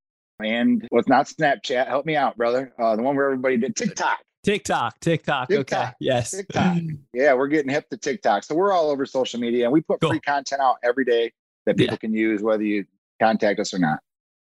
And 0.42 0.86
well, 0.90 1.02
not 1.06 1.26
Snapchat. 1.26 1.86
Help 1.86 2.06
me 2.06 2.16
out, 2.16 2.36
brother. 2.36 2.72
Uh, 2.78 2.96
the 2.96 3.02
one 3.02 3.16
where 3.16 3.26
everybody 3.26 3.56
did 3.56 3.76
TikTok. 3.76 4.18
TikTok, 4.42 5.00
TikTok. 5.00 5.48
TikTok. 5.48 5.78
Okay. 5.78 5.92
Yes. 6.00 6.32
TikTok. 6.32 6.78
Yeah, 7.14 7.32
we're 7.34 7.48
getting 7.48 7.70
hip 7.70 7.88
to 7.90 7.96
TikTok. 7.96 8.44
So 8.44 8.54
we're 8.54 8.72
all 8.72 8.90
over 8.90 9.06
social 9.06 9.40
media 9.40 9.64
and 9.64 9.72
we 9.72 9.80
put 9.80 10.00
cool. 10.00 10.10
free 10.10 10.20
content 10.20 10.60
out 10.60 10.76
every 10.84 11.04
day 11.04 11.32
that 11.64 11.76
people 11.76 11.94
yeah. 11.94 11.98
can 11.98 12.12
use, 12.12 12.42
whether 12.42 12.62
you 12.62 12.84
contact 13.20 13.58
us 13.60 13.72
or 13.72 13.78
not. 13.78 14.00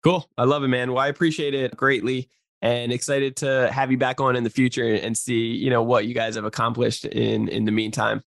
Cool. 0.03 0.29
I 0.37 0.43
love 0.43 0.63
it, 0.63 0.67
man. 0.67 0.91
Well, 0.91 1.03
I 1.03 1.07
appreciate 1.07 1.55
it 1.55 1.75
greatly 1.75 2.29
and 2.61 2.91
excited 2.91 3.37
to 3.37 3.69
have 3.71 3.91
you 3.91 3.97
back 3.97 4.19
on 4.19 4.35
in 4.35 4.43
the 4.43 4.49
future 4.49 4.95
and 4.95 5.17
see 5.17 5.47
you 5.47 5.69
know 5.69 5.83
what 5.83 6.05
you 6.05 6.13
guys 6.13 6.35
have 6.35 6.45
accomplished 6.45 7.05
in 7.05 7.47
in 7.47 7.65
the 7.65 7.71
meantime. 7.71 8.21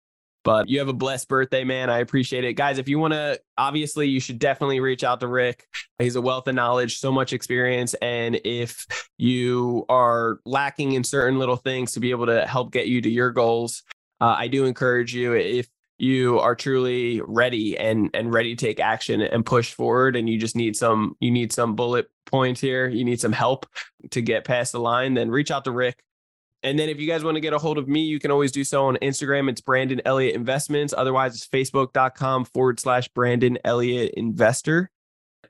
But 0.45 0.69
you 0.69 0.79
have 0.79 0.89
a 0.89 0.95
blessed 0.95 1.29
birthday 1.29 1.65
man. 1.65 1.91
I 1.91 1.99
appreciate 1.99 2.45
it. 2.45 2.55
Guys 2.55 2.79
if 2.79 2.89
you 2.89 2.99
want 2.99 3.15
to 3.15 3.41
obviously 3.57 4.09
you 4.09 4.21
should 4.21 4.39
definitely 4.39 4.81
reach 4.81 5.05
out 5.05 5.21
to 5.21 5.29
rick. 5.29 5.67
He's 5.99 6.17
a 6.17 6.23
wealth 6.23 6.47
of 6.49 6.55
knowledge 6.55 6.99
so 6.99 7.13
much 7.13 7.33
experience. 7.33 7.95
And 7.95 8.41
if 8.45 8.87
you 9.19 9.85
are 9.89 10.39
lacking 10.47 10.93
in 10.93 11.05
certain 11.05 11.39
little 11.39 11.57
things 11.57 11.93
to 11.93 12.01
be 12.01 12.11
able 12.11 12.27
to 12.27 12.47
help 12.47 12.73
get 12.73 12.87
you 12.87 13.01
to 13.03 13.11
your 13.11 13.31
goals 13.31 13.83
uh, 14.21 14.35
i 14.39 14.49
do 14.49 14.65
encourage 14.65 15.15
you 15.15 15.35
if 15.35 15.69
you 15.99 16.39
are 16.39 16.55
truly 16.55 17.21
ready 17.27 17.77
and 17.77 18.11
and 18.15 18.33
ready 18.33 18.55
to 18.55 18.67
take 18.67 18.81
action 18.81 19.21
and 19.21 19.45
push 19.45 19.73
forward 19.73 20.17
and 20.17 20.29
you 20.29 20.39
just 20.39 20.57
need 20.57 20.77
some 20.77 21.17
you 21.21 21.31
need 21.31 21.53
some 21.53 21.75
bullet 21.75 22.09
points 22.27 22.61
here 22.61 22.89
you 22.89 23.05
need 23.05 23.21
some 23.21 23.33
help 23.33 23.67
to 24.11 24.23
get 24.23 24.45
past 24.45 24.73
the 24.73 24.81
line 24.81 25.15
then 25.15 25.31
reach 25.31 25.51
out 25.51 25.65
to 25.65 25.73
rick 25.73 25.99
And 26.63 26.79
then 26.79 26.89
if 26.89 27.01
you 27.01 27.07
guys 27.07 27.23
want 27.23 27.37
to 27.37 27.41
get 27.41 27.53
a 27.53 27.59
hold 27.59 27.79
of 27.79 27.87
me, 27.89 28.01
you 28.01 28.19
can 28.19 28.31
always 28.33 28.51
do 28.51 28.65
so 28.65 28.87
on 28.87 28.97
Instagram. 28.97 29.49
It's 29.49 29.61
Brandon 29.61 30.01
Elliott 30.05 30.35
Investments. 30.35 30.93
Otherwise, 30.97 31.37
it's 31.37 31.47
facebook.com 31.47 32.47
forward 32.47 32.81
slash 32.81 33.09
Brandon 33.09 33.59
Elliott 33.65 34.13
Investor. 34.17 34.91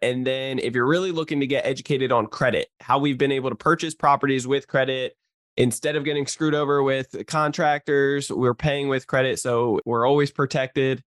And 0.03 0.27
then 0.27 0.59
if 0.59 0.75
you're 0.75 0.87
really 0.87 1.13
looking 1.13 1.41
to 1.41 1.47
get 1.47 1.65
educated 1.65 2.13
on 2.13 2.27
credit, 2.27 2.69
how 2.81 2.99
we've 2.99 3.19
been 3.19 3.33
able 3.33 3.49
to 3.51 3.57
purchase 3.57 3.95
properties 3.95 4.47
with 4.47 4.69
credit 4.69 5.17
instead 5.59 5.97
of 5.97 6.05
getting 6.05 6.27
screwed 6.27 6.55
over 6.55 6.83
with 6.83 7.27
contractors, 7.27 8.31
we're 8.31 8.55
paying 8.55 8.88
with 8.88 9.09
credit. 9.09 9.40
So 9.40 9.81
we're 9.85 10.07
always 10.07 10.31
protected. 10.31 11.03